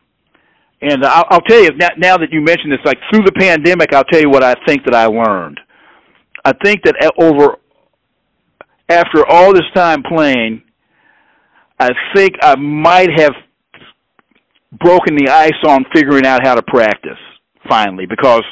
and 0.81 1.05
I'll, 1.05 1.25
I'll 1.29 1.41
tell 1.41 1.61
you 1.61 1.71
now, 1.77 1.89
now 1.97 2.17
that 2.17 2.31
you 2.31 2.41
mentioned 2.41 2.71
this, 2.71 2.79
like 2.85 2.97
through 3.11 3.23
the 3.23 3.31
pandemic, 3.33 3.93
I'll 3.93 4.03
tell 4.03 4.21
you 4.21 4.29
what 4.29 4.43
I 4.43 4.55
think 4.67 4.83
that 4.85 4.95
I 4.95 5.05
learned. 5.05 5.59
I 6.43 6.53
think 6.63 6.81
that 6.83 6.95
over 7.19 7.57
after 8.89 9.25
all 9.27 9.53
this 9.53 9.69
time 9.73 10.03
playing, 10.03 10.63
I 11.79 11.89
think 12.15 12.33
I 12.41 12.55
might 12.55 13.09
have 13.17 13.33
broken 14.79 15.15
the 15.15 15.29
ice 15.29 15.51
on 15.67 15.85
figuring 15.93 16.25
out 16.25 16.41
how 16.43 16.55
to 16.55 16.63
practice 16.63 17.19
finally 17.69 18.05
because 18.05 18.43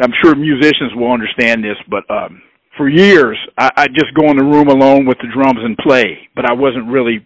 I'm 0.00 0.12
sure 0.22 0.34
musicians 0.34 0.94
will 0.94 1.12
understand 1.12 1.64
this, 1.64 1.76
but 1.88 2.04
um 2.10 2.42
for 2.76 2.88
years 2.88 3.38
I, 3.56 3.70
I 3.76 3.86
just 3.88 4.14
go 4.14 4.30
in 4.30 4.36
the 4.36 4.44
room 4.44 4.68
alone 4.68 5.06
with 5.06 5.18
the 5.18 5.28
drums 5.32 5.60
and 5.62 5.76
play, 5.78 6.28
but 6.34 6.44
I 6.44 6.52
wasn't 6.52 6.88
really 6.88 7.24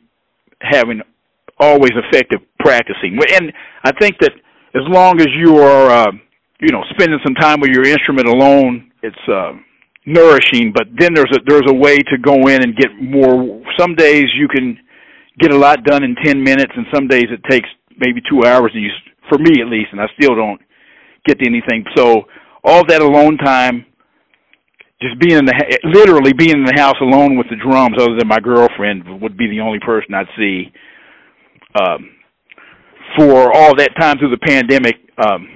having 0.61 1.01
always 1.59 1.93
effective 1.95 2.41
practicing. 2.59 3.19
And 3.35 3.53
I 3.85 3.93
think 3.99 4.19
that 4.21 4.33
as 4.75 4.83
long 4.89 5.21
as 5.21 5.29
you 5.37 5.59
are, 5.59 5.91
uh, 5.91 6.13
you 6.61 6.73
know, 6.73 6.83
spending 6.91 7.19
some 7.25 7.35
time 7.35 7.61
with 7.61 7.71
your 7.71 7.85
instrument 7.85 8.29
alone, 8.29 8.91
it's 9.03 9.17
uh, 9.29 9.53
nourishing. 10.05 10.73
But 10.75 10.89
then 10.99 11.15
there's 11.15 11.33
a 11.33 11.41
there's 11.47 11.69
a 11.69 11.75
way 11.75 11.97
to 11.99 12.19
go 12.23 12.49
in 12.49 12.63
and 12.63 12.77
get 12.77 12.91
more. 13.01 13.63
Some 13.79 13.95
days 13.95 14.27
you 14.37 14.49
can 14.49 14.79
get 15.39 15.53
a 15.53 15.59
lot 15.59 15.85
done 15.85 16.03
in 16.03 16.17
ten 16.25 16.43
minutes, 16.43 16.73
and 16.77 16.87
some 16.95 17.09
days 17.09 17.27
it 17.31 17.41
takes 17.49 17.69
maybe 17.99 18.21
two 18.29 18.47
hours. 18.47 18.71
And 18.75 18.83
you, 18.83 18.91
for 19.29 19.39
me 19.39 19.61
at 19.61 19.69
least, 19.69 19.89
and 19.93 20.01
I 20.01 20.07
still 20.19 20.35
don't 20.35 20.61
get 21.27 21.39
to 21.39 21.47
anything. 21.47 21.85
So 21.97 22.25
all 22.65 22.85
that 22.87 23.01
alone 23.01 23.39
time 23.39 23.87
just 25.01 25.21
being 25.21 25.39
in 25.39 25.45
the 25.45 25.79
literally 25.85 26.33
being 26.33 26.57
in 26.57 26.65
the 26.65 26.81
house 26.81 26.97
alone 27.03 27.37
with 27.37 27.47
the 27.51 27.57
drums 27.57 27.97
other 28.01 28.17
than 28.17 28.27
my 28.29 28.41
girlfriend 28.41 29.05
would 29.21 29.37
be 29.37 29.47
the 29.47 29.61
only 29.61 29.79
person 29.79 30.15
I'd 30.15 30.27
see 30.39 30.73
um, 31.79 32.11
for 33.17 33.53
all 33.55 33.77
that 33.77 33.91
time 33.99 34.19
through 34.19 34.31
the 34.31 34.47
pandemic 34.47 34.97
um, 35.19 35.49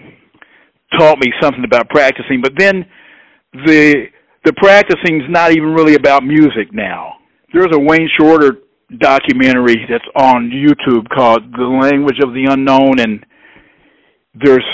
taught 0.98 1.18
me 1.18 1.32
something 1.40 1.64
about 1.64 1.88
practicing. 1.88 2.40
But 2.42 2.52
then 2.56 2.84
the 3.52 4.06
the 4.44 4.52
practicing 4.54 5.20
is 5.20 5.28
not 5.28 5.52
even 5.52 5.74
really 5.74 5.94
about 5.94 6.24
music 6.24 6.72
now. 6.72 7.16
There's 7.52 7.72
a 7.74 7.78
Wayne 7.78 8.08
Shorter 8.18 8.58
documentary 8.98 9.84
that's 9.88 10.04
on 10.16 10.50
YouTube 10.50 11.08
called 11.14 11.42
"The 11.52 11.64
Language 11.64 12.18
of 12.22 12.32
the 12.32 12.46
Unknown," 12.50 13.00
and 13.00 13.24
there's 14.34 14.64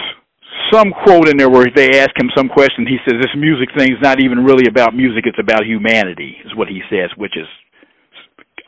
some 0.72 0.92
quote 1.04 1.28
in 1.28 1.36
there 1.36 1.50
where 1.50 1.66
they 1.74 2.00
ask 2.00 2.10
him 2.16 2.30
some 2.36 2.48
question. 2.48 2.86
He 2.86 2.98
says, 3.04 3.20
"This 3.20 3.34
music 3.36 3.68
thing 3.76 3.92
is 3.92 4.02
not 4.02 4.20
even 4.20 4.44
really 4.44 4.68
about 4.68 4.94
music; 4.94 5.24
it's 5.26 5.40
about 5.40 5.66
humanity," 5.66 6.36
is 6.44 6.54
what 6.54 6.68
he 6.68 6.80
says, 6.90 7.10
which 7.16 7.36
is 7.36 7.48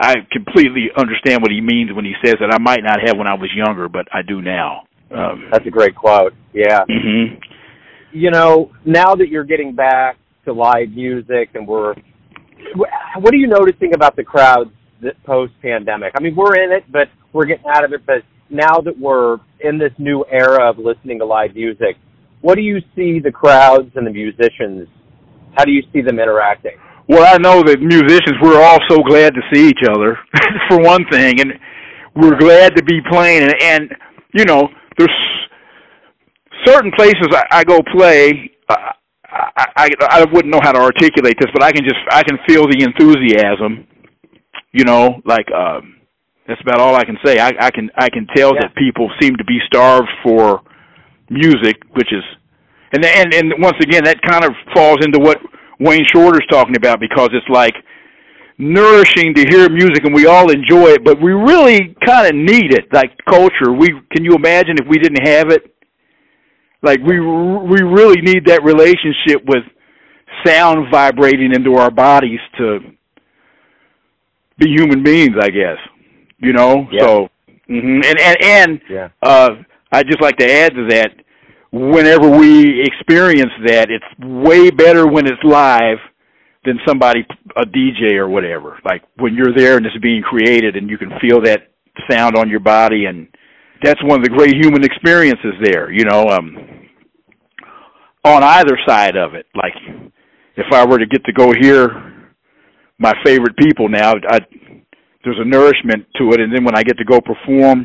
I 0.00 0.14
completely 0.30 0.88
understand 0.96 1.42
what 1.42 1.50
he 1.50 1.61
means 1.61 1.92
when 1.92 2.04
he 2.04 2.14
says 2.24 2.37
that. 2.40 2.52
I 2.52 2.58
might 2.58 2.82
not 2.82 2.98
have 3.04 3.16
when 3.16 3.26
I 3.26 3.34
was 3.34 3.50
younger, 3.54 3.88
but 3.88 4.06
I 4.12 4.22
do 4.22 4.40
now. 4.40 4.82
Um, 5.11 5.48
That's 5.50 5.66
a 5.66 5.70
great 5.70 5.96
quote. 5.96 6.34
Yeah. 6.52 6.80
Mm-hmm. 6.88 7.40
You 8.12 8.30
know, 8.30 8.70
now 8.84 9.14
that 9.14 9.28
you're 9.28 9.44
getting 9.44 9.74
back 9.74 10.16
to 10.44 10.52
live 10.52 10.90
music, 10.90 11.50
and 11.54 11.66
we're, 11.66 11.94
what 12.74 13.34
are 13.34 13.37
you 13.37 13.48
noticing 13.48 13.94
about 13.94 14.16
the 14.16 14.24
crowds 14.24 14.70
post 15.24 15.52
pandemic? 15.62 16.12
I 16.16 16.22
mean, 16.22 16.37
we're 16.37 16.62
in 16.62 16.72
it, 16.72 16.84
but 16.90 17.08
we're 17.32 17.46
getting 17.46 17.66
out 17.68 17.84
of 17.84 17.92
it. 17.92 18.06
But 18.06 18.22
now 18.50 18.80
that 18.80 18.98
we're 18.98 19.38
in 19.61 19.78
this 19.78 19.92
new 19.98 20.24
era 20.30 20.70
of 20.70 20.78
listening 20.78 21.18
to 21.18 21.26
live 21.26 21.54
music, 21.54 21.96
what 22.40 22.54
do 22.54 22.62
you 22.62 22.78
see 22.94 23.18
the 23.18 23.32
crowds 23.32 23.90
and 23.96 24.06
the 24.06 24.12
musicians? 24.12 24.88
How 25.56 25.64
do 25.64 25.72
you 25.72 25.82
see 25.92 26.02
them 26.02 26.18
interacting? 26.20 26.76
Well, 27.09 27.25
I 27.35 27.38
know 27.38 27.62
that 27.62 27.81
musicians 27.81 28.37
we're 28.42 28.62
all 28.62 28.79
so 28.88 28.99
glad 29.03 29.35
to 29.35 29.40
see 29.53 29.68
each 29.68 29.83
other 29.88 30.18
for 30.68 30.79
one 30.79 31.05
thing, 31.11 31.40
and 31.40 31.53
we're 32.14 32.37
glad 32.38 32.77
to 32.77 32.83
be 32.85 33.01
playing. 33.11 33.42
And, 33.42 33.55
and 33.62 33.94
you 34.35 34.44
know, 34.44 34.68
there's 34.99 35.11
certain 36.64 36.92
places 36.97 37.29
I, 37.33 37.44
I 37.51 37.64
go 37.64 37.81
play. 37.97 38.51
Uh, 38.68 38.92
I, 39.31 39.66
I 39.77 39.88
I 40.01 40.25
wouldn't 40.33 40.53
know 40.53 40.61
how 40.62 40.73
to 40.73 40.81
articulate 40.81 41.37
this, 41.40 41.51
but 41.53 41.62
I 41.62 41.73
can 41.73 41.85
just 41.85 42.01
I 42.11 42.23
can 42.23 42.38
feel 42.47 42.64
the 42.64 42.83
enthusiasm. 42.83 43.87
You 44.73 44.85
know, 44.85 45.21
like 45.25 45.47
um, 45.53 45.97
That's 46.47 46.61
about 46.61 46.81
all 46.81 46.94
I 46.94 47.05
can 47.05 47.16
say. 47.25 47.38
I, 47.38 47.53
I 47.61 47.71
can 47.71 47.90
I 47.97 48.09
can 48.11 48.27
tell 48.37 48.53
Yeah. 48.55 48.62
that 48.62 48.75
people 48.77 49.11
seem 49.21 49.37
to 49.37 49.44
be 49.44 49.59
starved 49.66 50.09
for 50.23 50.62
music, 51.31 51.77
which 51.92 52.12
is, 52.12 52.25
and 52.92 53.05
and 53.05 53.33
and 53.35 53.53
once 53.59 53.77
again 53.81 54.05
that 54.05 54.21
kind 54.23 54.44
of 54.44 54.53
falls 54.75 54.99
into 55.05 55.18
what 55.18 55.38
Wayne 55.80 56.04
Shorter's 56.12 56.46
talking 56.50 56.76
about 56.76 57.00
because 57.00 57.28
it's 57.32 57.48
like 57.48 57.74
nourishing 58.58 59.34
to 59.34 59.44
hear 59.48 59.68
music 59.70 60.04
and 60.04 60.14
we 60.14 60.26
all 60.26 60.50
enjoy 60.50 60.88
it, 60.88 61.04
but 61.04 61.20
we 61.22 61.32
really 61.32 61.94
kind 62.04 62.26
of 62.26 62.34
need 62.34 62.72
it, 62.74 62.92
like 62.92 63.12
culture. 63.28 63.72
We 63.72 63.88
can 64.12 64.24
you 64.24 64.32
imagine 64.34 64.76
if 64.78 64.86
we 64.88 64.98
didn't 64.98 65.26
have 65.26 65.50
it? 65.50 65.74
Like 66.82 67.00
we 67.00 67.20
we 67.20 67.82
really 67.82 68.20
need 68.20 68.46
that 68.46 68.62
relationship 68.62 69.44
with 69.46 69.64
sound 70.44 70.86
vibrating 70.90 71.52
into 71.54 71.74
our 71.74 71.90
bodies 71.90 72.40
to 72.58 72.80
be 74.58 74.68
human 74.70 75.02
beings, 75.02 75.36
I 75.40 75.48
guess. 75.50 75.78
You 76.38 76.52
know, 76.52 76.88
Yeah. 76.92 77.00
so 77.06 77.28
mm-hmm. 77.68 78.00
and 78.04 78.20
and 78.20 78.36
and 78.42 78.80
Yeah. 78.88 79.08
uh, 79.22 79.50
I'd 79.92 80.06
just 80.06 80.20
like 80.20 80.36
to 80.38 80.50
add 80.50 80.74
to 80.74 80.86
that. 80.90 81.10
Whenever 81.70 82.31
we 82.31 82.83
experience 82.83 83.52
that, 83.66 83.88
it's 83.90 84.04
way 84.18 84.70
better 84.70 85.07
when 85.07 85.26
it's 85.26 85.42
live 85.44 85.98
than 86.64 86.78
somebody, 86.87 87.26
a 87.57 87.66
DJ 87.66 88.14
or 88.14 88.28
whatever. 88.28 88.78
Like 88.85 89.02
when 89.16 89.35
you're 89.35 89.54
there 89.54 89.76
and 89.76 89.87
it's 89.87 89.98
being 89.98 90.22
created 90.22 90.76
and 90.76 90.88
you 90.88 90.98
can 90.98 91.11
feel 91.20 91.40
that 91.42 91.68
sound 92.11 92.37
on 92.37 92.48
your 92.48 92.61
body, 92.61 93.04
and 93.07 93.28
that's 93.83 94.02
one 94.02 94.18
of 94.18 94.24
the 94.24 94.31
great 94.31 94.54
human 94.54 94.85
experiences 94.85 95.54
there. 95.62 95.90
You 95.90 96.04
know, 96.04 96.24
um, 96.28 96.78
on 98.24 98.42
either 98.42 98.78
side 98.87 99.16
of 99.16 99.35
it. 99.35 99.46
Like 99.54 99.74
if 100.57 100.66
I 100.72 100.85
were 100.85 100.98
to 100.98 101.07
get 101.07 101.24
to 101.24 101.33
go 101.33 101.52
hear 101.59 102.35
my 102.98 103.14
favorite 103.24 103.57
people 103.57 103.88
now, 103.88 104.14
I 104.28 104.40
there's 105.24 105.38
a 105.40 105.44
nourishment 105.44 106.07
to 106.16 106.31
it, 106.31 106.40
and 106.40 106.54
then 106.54 106.64
when 106.64 106.76
I 106.76 106.83
get 106.83 106.96
to 106.98 107.04
go 107.04 107.20
perform, 107.20 107.85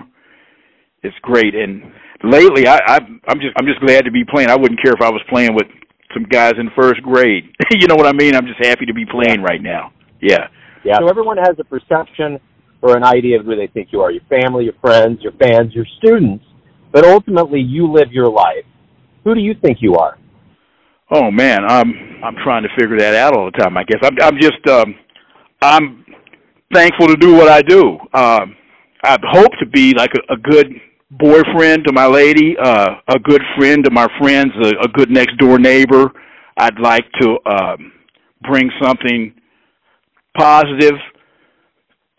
it's 1.02 1.16
great. 1.22 1.56
And 1.56 1.92
lately, 2.24 2.68
I, 2.68 2.78
I 2.86 2.98
I'm 3.28 3.40
just 3.40 3.54
I'm 3.58 3.66
just 3.66 3.80
glad 3.82 4.06
to 4.06 4.12
be 4.12 4.24
playing. 4.24 4.50
I 4.50 4.56
wouldn't 4.56 4.82
care 4.82 4.94
if 4.94 5.02
I 5.02 5.10
was 5.10 5.22
playing 5.30 5.54
with 5.54 5.68
some 6.14 6.24
guys 6.24 6.54
in 6.58 6.70
first 6.76 7.02
grade. 7.02 7.46
you 7.72 7.88
know 7.88 7.96
what 7.96 8.08
I 8.08 8.14
mean? 8.14 8.36
I'm 8.36 8.46
just 8.46 8.64
happy 8.64 8.86
to 8.86 8.94
be 8.94 9.06
playing 9.06 9.42
right 9.42 9.62
now. 9.62 9.92
Yeah. 10.22 10.48
Yeah. 10.86 10.98
So 11.00 11.10
everyone 11.10 11.38
has 11.38 11.56
a 11.60 11.64
perception 11.64 12.40
or 12.82 12.98
an 12.98 13.04
idea 13.04 13.40
of 13.40 13.46
who 13.46 13.56
they 13.56 13.68
think 13.68 13.90
you 13.92 14.02
are. 14.02 14.12
Your 14.12 14.24
family, 14.30 14.66
your 14.66 14.76
friends, 14.82 15.20
your 15.22 15.34
fans, 15.34 15.74
your 15.74 15.86
students. 15.98 16.44
But 16.92 17.06
ultimately, 17.06 17.60
you 17.60 17.92
live 17.92 18.12
your 18.12 18.30
life. 18.30 18.66
Who 19.24 19.34
do 19.34 19.42
you 19.42 19.56
think 19.62 19.78
you 19.82 19.96
are? 19.96 20.18
Oh 21.12 21.32
man, 21.32 21.64
I'm 21.66 21.94
I'm 22.24 22.36
trying 22.44 22.64
to 22.64 22.70
figure 22.78 22.98
that 23.00 23.16
out 23.16 23.36
all 23.36 23.46
the 23.46 23.58
time. 23.58 23.78
I 23.78 23.84
guess 23.84 24.00
I'm 24.04 24.18
I'm 24.22 24.38
just 24.40 24.68
um 24.68 24.96
I'm 25.62 26.06
thankful 26.74 27.08
to 27.08 27.16
do 27.16 27.34
what 27.34 27.50
I 27.50 27.62
do. 27.62 27.98
Um 28.14 28.56
I 29.06 29.18
hope 29.32 29.52
to 29.60 29.66
be 29.66 29.94
like 29.94 30.12
a, 30.16 30.34
a 30.34 30.38
good 30.38 30.68
boyfriend 31.20 31.86
to 31.86 31.94
my 31.94 32.06
lady, 32.08 32.56
uh 32.64 32.96
a 33.08 33.20
good 33.20 33.42
friend 33.58 33.84
to 33.86 33.92
my 33.92 34.08
friends, 34.20 34.52
a, 34.64 34.86
a 34.86 34.88
good 34.90 35.10
next 35.12 35.38
door 35.38 35.60
neighbor. 35.60 36.12
I'd 36.58 36.80
like 36.80 37.06
to 37.22 37.38
um 37.46 37.92
bring 38.44 38.70
something 38.82 39.34
positive 40.38 40.96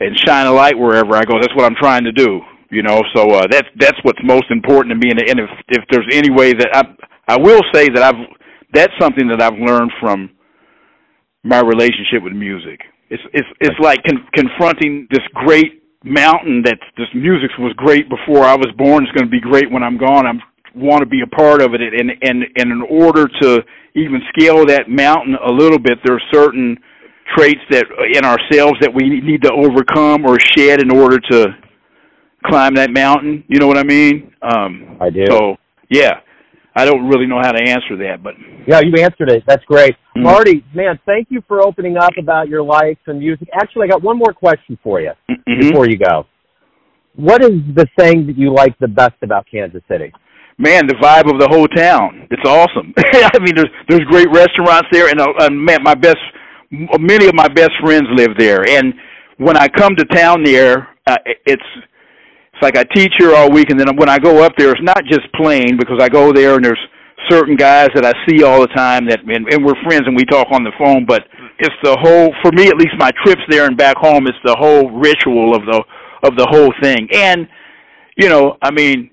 and 0.00 0.16
shine 0.26 0.46
a 0.46 0.52
light 0.52 0.78
wherever 0.78 1.14
I 1.16 1.24
go. 1.24 1.34
That's 1.40 1.54
what 1.54 1.64
I'm 1.64 1.76
trying 1.76 2.04
to 2.04 2.12
do. 2.12 2.40
You 2.70 2.82
know, 2.82 3.00
so 3.14 3.30
uh, 3.30 3.46
that's 3.50 3.68
that's 3.78 3.98
what's 4.02 4.18
most 4.24 4.46
important 4.50 4.92
to 4.92 4.96
me. 4.96 5.12
And, 5.12 5.20
and 5.30 5.40
if 5.40 5.50
if 5.68 5.84
there's 5.90 6.08
any 6.12 6.30
way 6.30 6.52
that 6.52 6.70
I 6.74 7.34
I 7.34 7.38
will 7.38 7.62
say 7.72 7.88
that 7.88 8.02
I've 8.02 8.26
that's 8.72 8.92
something 9.00 9.28
that 9.28 9.40
I've 9.40 9.58
learned 9.58 9.92
from 10.00 10.30
my 11.44 11.60
relationship 11.60 12.22
with 12.22 12.32
music. 12.32 12.80
It's 13.10 13.22
it's 13.32 13.48
it's 13.60 13.78
like 13.80 14.00
con- 14.04 14.26
confronting 14.34 15.06
this 15.10 15.22
great 15.34 15.83
mountain 16.04 16.62
that 16.64 16.78
this 16.96 17.08
music 17.14 17.50
was 17.58 17.72
great 17.76 18.08
before 18.08 18.44
I 18.44 18.54
was 18.54 18.68
born. 18.76 19.04
It's 19.04 19.12
going 19.12 19.26
to 19.26 19.30
be 19.30 19.40
great 19.40 19.70
when 19.70 19.82
I'm 19.82 19.98
gone. 19.98 20.26
I 20.26 20.32
want 20.76 21.00
to 21.00 21.06
be 21.06 21.22
a 21.22 21.36
part 21.36 21.62
of 21.62 21.74
it, 21.74 21.80
and 21.80 22.10
and 22.22 22.44
and 22.56 22.72
in 22.72 22.82
order 22.88 23.26
to 23.40 23.64
even 23.94 24.20
scale 24.36 24.66
that 24.66 24.88
mountain 24.88 25.36
a 25.44 25.50
little 25.50 25.78
bit, 25.78 25.98
there 26.04 26.16
are 26.16 26.22
certain 26.32 26.76
traits 27.36 27.60
that 27.70 27.86
in 28.14 28.24
ourselves 28.24 28.78
that 28.80 28.92
we 28.92 29.08
need 29.20 29.42
to 29.42 29.52
overcome 29.52 30.26
or 30.26 30.36
shed 30.56 30.82
in 30.82 30.90
order 30.90 31.18
to 31.30 31.46
climb 32.44 32.74
that 32.74 32.90
mountain. 32.90 33.44
You 33.48 33.58
know 33.58 33.66
what 33.66 33.78
I 33.78 33.84
mean? 33.84 34.32
Um, 34.42 34.98
I 35.00 35.10
do. 35.10 35.24
So 35.28 35.56
yeah, 35.88 36.20
I 36.76 36.84
don't 36.84 37.06
really 37.08 37.26
know 37.26 37.40
how 37.40 37.52
to 37.52 37.62
answer 37.62 37.96
that, 37.98 38.22
but 38.22 38.34
Yeah, 38.66 38.80
you 38.80 38.92
answered 39.02 39.30
it. 39.30 39.44
That's 39.46 39.64
great. 39.64 39.94
Mhm. 40.16 40.22
Marty, 40.22 40.64
man, 40.74 40.98
thank 41.06 41.28
you 41.30 41.42
for 41.46 41.64
opening 41.64 41.96
up 41.96 42.12
about 42.18 42.48
your 42.48 42.62
life 42.62 42.98
and 43.06 43.18
music. 43.20 43.48
Actually, 43.54 43.84
I 43.84 43.90
got 43.92 44.02
one 44.02 44.18
more 44.18 44.32
question 44.32 44.76
for 44.82 45.00
you 45.00 45.12
Mhm. 45.30 45.60
before 45.60 45.88
you 45.88 45.96
go. 45.96 46.26
What 47.16 47.42
is 47.44 47.52
the 47.74 47.86
thing 47.98 48.26
that 48.26 48.36
you 48.36 48.50
like 48.52 48.76
the 48.78 48.88
best 48.88 49.14
about 49.22 49.46
Kansas 49.50 49.82
City? 49.88 50.12
man, 50.56 50.86
the 50.86 50.94
vibe 50.94 51.28
of 51.32 51.40
the 51.40 51.48
whole 51.48 51.66
town. 51.66 52.28
It's 52.30 52.48
awesome. 52.48 52.94
I 53.34 53.38
mean, 53.40 53.54
there's 53.56 53.70
there's 53.88 54.04
great 54.04 54.30
restaurants 54.30 54.88
there, 54.92 55.08
and 55.08 55.20
uh, 55.20 55.26
uh, 55.40 55.50
man, 55.50 55.82
my 55.82 55.94
best, 55.94 56.16
m- 56.72 56.86
many 57.00 57.26
of 57.26 57.34
my 57.34 57.48
best 57.48 57.72
friends 57.82 58.06
live 58.14 58.36
there. 58.38 58.62
And 58.68 58.94
when 59.38 59.56
I 59.56 59.66
come 59.66 59.96
to 59.96 60.04
town 60.04 60.44
there, 60.44 60.88
uh, 61.08 61.16
it's 61.44 61.62
it's 62.54 62.62
like 62.62 62.76
I 62.76 62.84
teach 62.94 63.12
here 63.18 63.34
all 63.34 63.50
week, 63.50 63.70
and 63.70 63.80
then 63.80 63.96
when 63.96 64.08
I 64.08 64.18
go 64.18 64.44
up 64.44 64.52
there, 64.56 64.70
it's 64.70 64.82
not 64.82 65.02
just 65.10 65.26
playing 65.34 65.76
because 65.76 65.98
I 66.00 66.08
go 66.08 66.32
there 66.32 66.54
and 66.54 66.64
there's 66.64 66.78
certain 67.28 67.56
guys 67.56 67.88
that 67.94 68.04
I 68.04 68.12
see 68.28 68.44
all 68.44 68.60
the 68.60 68.68
time 68.68 69.08
that 69.08 69.20
and, 69.26 69.52
and 69.52 69.64
we're 69.64 69.80
friends 69.82 70.02
and 70.06 70.14
we 70.14 70.24
talk 70.24 70.46
on 70.52 70.62
the 70.62 70.70
phone. 70.78 71.04
But 71.04 71.24
it's 71.58 71.74
the 71.82 71.96
whole, 72.00 72.32
for 72.42 72.52
me 72.52 72.68
at 72.68 72.76
least, 72.76 72.94
my 72.96 73.10
trips 73.24 73.42
there 73.48 73.66
and 73.66 73.76
back 73.76 73.96
home. 73.96 74.28
It's 74.28 74.38
the 74.44 74.54
whole 74.54 74.88
ritual 74.90 75.56
of 75.56 75.62
the 75.66 75.82
of 76.22 76.36
the 76.36 76.46
whole 76.48 76.72
thing, 76.80 77.08
and 77.12 77.48
you 78.16 78.28
know, 78.28 78.56
I 78.62 78.70
mean 78.70 79.10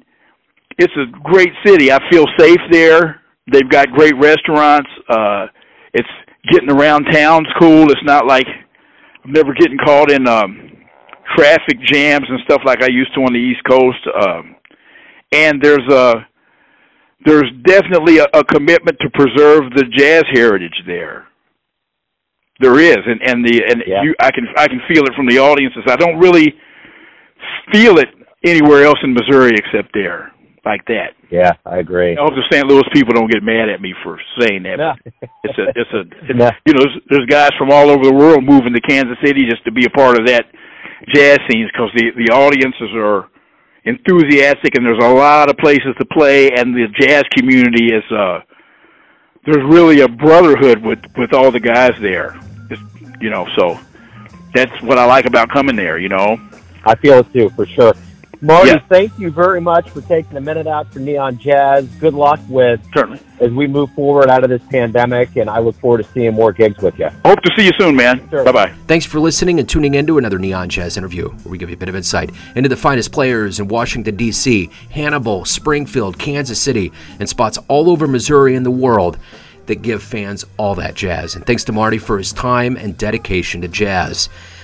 it's 0.78 0.94
a 0.98 1.06
great 1.24 1.52
city. 1.66 1.92
I 1.92 2.00
feel 2.12 2.26
safe 2.38 2.62
there. 2.72 3.22
They've 3.52 3.70
got 3.70 3.92
great 3.92 4.16
restaurants. 4.18 4.90
Uh 5.10 5.48
it's 5.94 6.08
getting 6.52 6.72
around 6.72 7.06
town's 7.12 7.48
cool. 7.60 7.92
It's 7.92 8.04
not 8.04 8.28
like 8.28 8.48
I'm 9.26 9.32
never 9.32 9.54
getting 9.54 9.78
caught 9.84 10.12
in 10.12 10.28
um 10.28 10.71
traffic 11.36 11.80
jams 11.91 12.26
and 12.30 12.39
stuff 12.46 12.62
like 12.65 12.82
I 12.84 12.88
used 12.88 13.13
to 13.15 13.22
on 13.22 13.34
the 13.34 13.39
East 13.39 13.62
Coast. 13.70 14.00
Um 14.28 14.56
and 15.32 15.62
there's 15.62 15.88
a 15.91 16.28
there's 17.26 17.50
definitely 17.65 18.17
a, 18.17 18.26
a 18.34 18.44
commitment 18.44 18.98
to 19.00 19.10
preserve 19.13 19.72
the 19.76 19.86
jazz 19.96 20.24
heritage 20.34 20.84
there. 20.88 21.28
There 22.60 22.80
is, 22.80 22.98
and 23.06 23.22
and 23.24 23.46
the 23.46 23.63
and 23.67 23.84
Yeah. 23.88 24.04
you 24.04 24.15
I 24.20 24.32
can 24.32 24.48
I 24.58 24.67
can 24.67 24.82
feel 24.88 25.04
it 25.06 25.13
from 25.15 25.28
the 25.28 25.39
audiences. 25.39 25.84
I 25.88 25.96
don't 25.96 26.20
really 26.20 26.54
feel 27.72 27.98
it 27.98 28.10
anywhere 28.46 28.84
else 28.84 28.98
in 29.04 29.13
Missouri 29.13 29.52
except 29.56 29.94
there, 29.94 30.32
like 30.65 30.86
that. 30.88 31.13
Yeah, 31.32 31.52
I 31.65 31.78
agree. 31.78 32.17
I 32.17 32.22
hope 32.22 32.34
the 32.36 32.44
St. 32.52 32.67
Louis 32.67 32.84
people 32.94 33.13
don't 33.13 33.32
get 33.32 33.41
mad 33.44 33.70
at 33.70 33.82
me 33.82 33.94
for 34.04 34.20
saying 34.39 34.63
that. 34.63 34.78
No. 34.78 34.94
It's 35.44 35.58
a, 35.58 35.65
it's 35.76 35.94
a, 35.94 36.00
it's, 36.30 36.36
No. 36.38 36.50
you 36.65 36.74
know, 36.74 36.82
there's, 36.84 36.98
there's 37.10 37.26
guys 37.28 37.50
from 37.58 37.72
all 37.72 37.89
over 37.89 38.04
the 38.04 38.13
world 38.13 38.44
moving 38.44 38.74
to 38.74 38.82
Kansas 38.82 39.17
City 39.24 39.46
just 39.50 39.63
to 39.65 39.72
be 39.72 39.86
a 39.86 39.89
part 39.89 40.20
of 40.20 40.26
that 40.28 40.46
jazz 41.08 41.40
scene 41.50 41.70
because 41.72 41.90
the 41.96 42.12
the 42.18 42.34
audiences 42.34 42.90
are 42.94 43.30
enthusiastic 43.86 44.76
and 44.76 44.86
there's 44.86 45.04
a 45.04 45.14
lot 45.14 45.50
of 45.50 45.58
places 45.58 45.96
to 45.98 46.06
play 46.06 46.52
and 46.52 46.76
the 46.76 46.88
jazz 47.00 47.24
community 47.36 47.94
is 47.94 48.04
uh 48.12 48.40
there's 49.46 49.64
really 49.74 50.02
a 50.02 50.08
brotherhood 50.08 50.84
with 50.84 51.00
with 51.18 51.34
all 51.34 51.52
the 51.52 51.60
guys 51.60 51.94
there. 52.00 52.40
It's, 52.70 52.82
you 53.20 53.30
know, 53.30 53.48
so 53.56 53.80
that's 54.54 54.82
what 54.82 54.98
I 54.98 55.06
like 55.06 55.26
about 55.26 55.50
coming 55.50 55.76
there. 55.76 55.98
You 55.98 56.10
know. 56.10 56.38
I 56.84 56.96
feel 56.96 57.20
it 57.20 57.32
too, 57.32 57.50
for 57.50 57.66
sure. 57.66 57.94
Marty, 58.44 58.70
Yeah. 58.72 58.80
thank 58.90 59.12
you 59.20 59.30
very 59.30 59.62
much 59.62 59.90
for 59.92 60.02
taking 60.02 60.36
a 60.36 60.42
minute 60.42 60.66
out 60.66 60.92
for 60.92 60.98
Neon 61.00 61.38
Jazz. 61.38 61.86
Good 62.00 62.16
luck 62.16 62.40
with 62.50 62.80
Certainly. 62.92 63.20
as 63.40 63.52
we 63.52 63.68
move 63.68 63.92
forward 63.92 64.30
out 64.30 64.44
of 64.44 64.50
this 64.50 64.62
pandemic, 64.72 65.36
and 65.36 65.48
I 65.48 65.60
look 65.60 65.80
forward 65.80 66.00
to 66.04 66.12
seeing 66.12 66.34
more 66.34 66.52
gigs 66.52 66.82
with 66.82 66.98
you. 66.98 67.10
Hope 67.24 67.40
to 67.42 67.52
see 67.56 67.66
you 67.66 67.72
soon, 67.80 67.96
man. 67.96 68.28
Sure. 68.32 68.44
Bye 68.44 68.52
bye. 68.52 68.72
Thanks 68.88 69.06
for 69.06 69.20
listening 69.20 69.60
and 69.60 69.70
tuning 69.70 69.94
in 69.94 70.08
to 70.08 70.18
another 70.18 70.40
Neon 70.40 70.70
Jazz 70.70 70.98
interview, 70.98 71.30
where 71.30 71.52
we 71.52 71.58
give 71.60 71.70
you 71.70 71.76
a 71.76 71.80
bit 71.80 71.90
of 71.90 71.96
insight 71.96 72.32
into 72.56 72.68
the 72.68 72.76
finest 72.76 73.12
players 73.12 73.60
in 73.60 73.68
Washington, 73.68 74.16
D.C., 74.16 74.72
Hannibal, 74.90 75.46
Springfield, 75.46 76.18
Kansas 76.18 76.60
City, 76.60 76.92
and 77.20 77.30
spots 77.30 77.60
all 77.68 77.90
over 77.92 78.08
Missouri 78.08 78.56
and 78.56 78.66
the 78.66 78.72
world 78.72 79.20
that 79.68 79.84
give 79.84 80.02
fans 80.02 80.44
all 80.58 80.74
that 80.76 80.96
jazz. 80.96 81.36
And 81.36 81.46
thanks 81.46 81.64
to 81.66 81.72
Marty 81.72 82.00
for 82.00 82.18
his 82.18 82.34
time 82.34 82.76
and 82.76 82.98
dedication 82.98 83.62
to 83.62 83.68
jazz. 83.68 84.28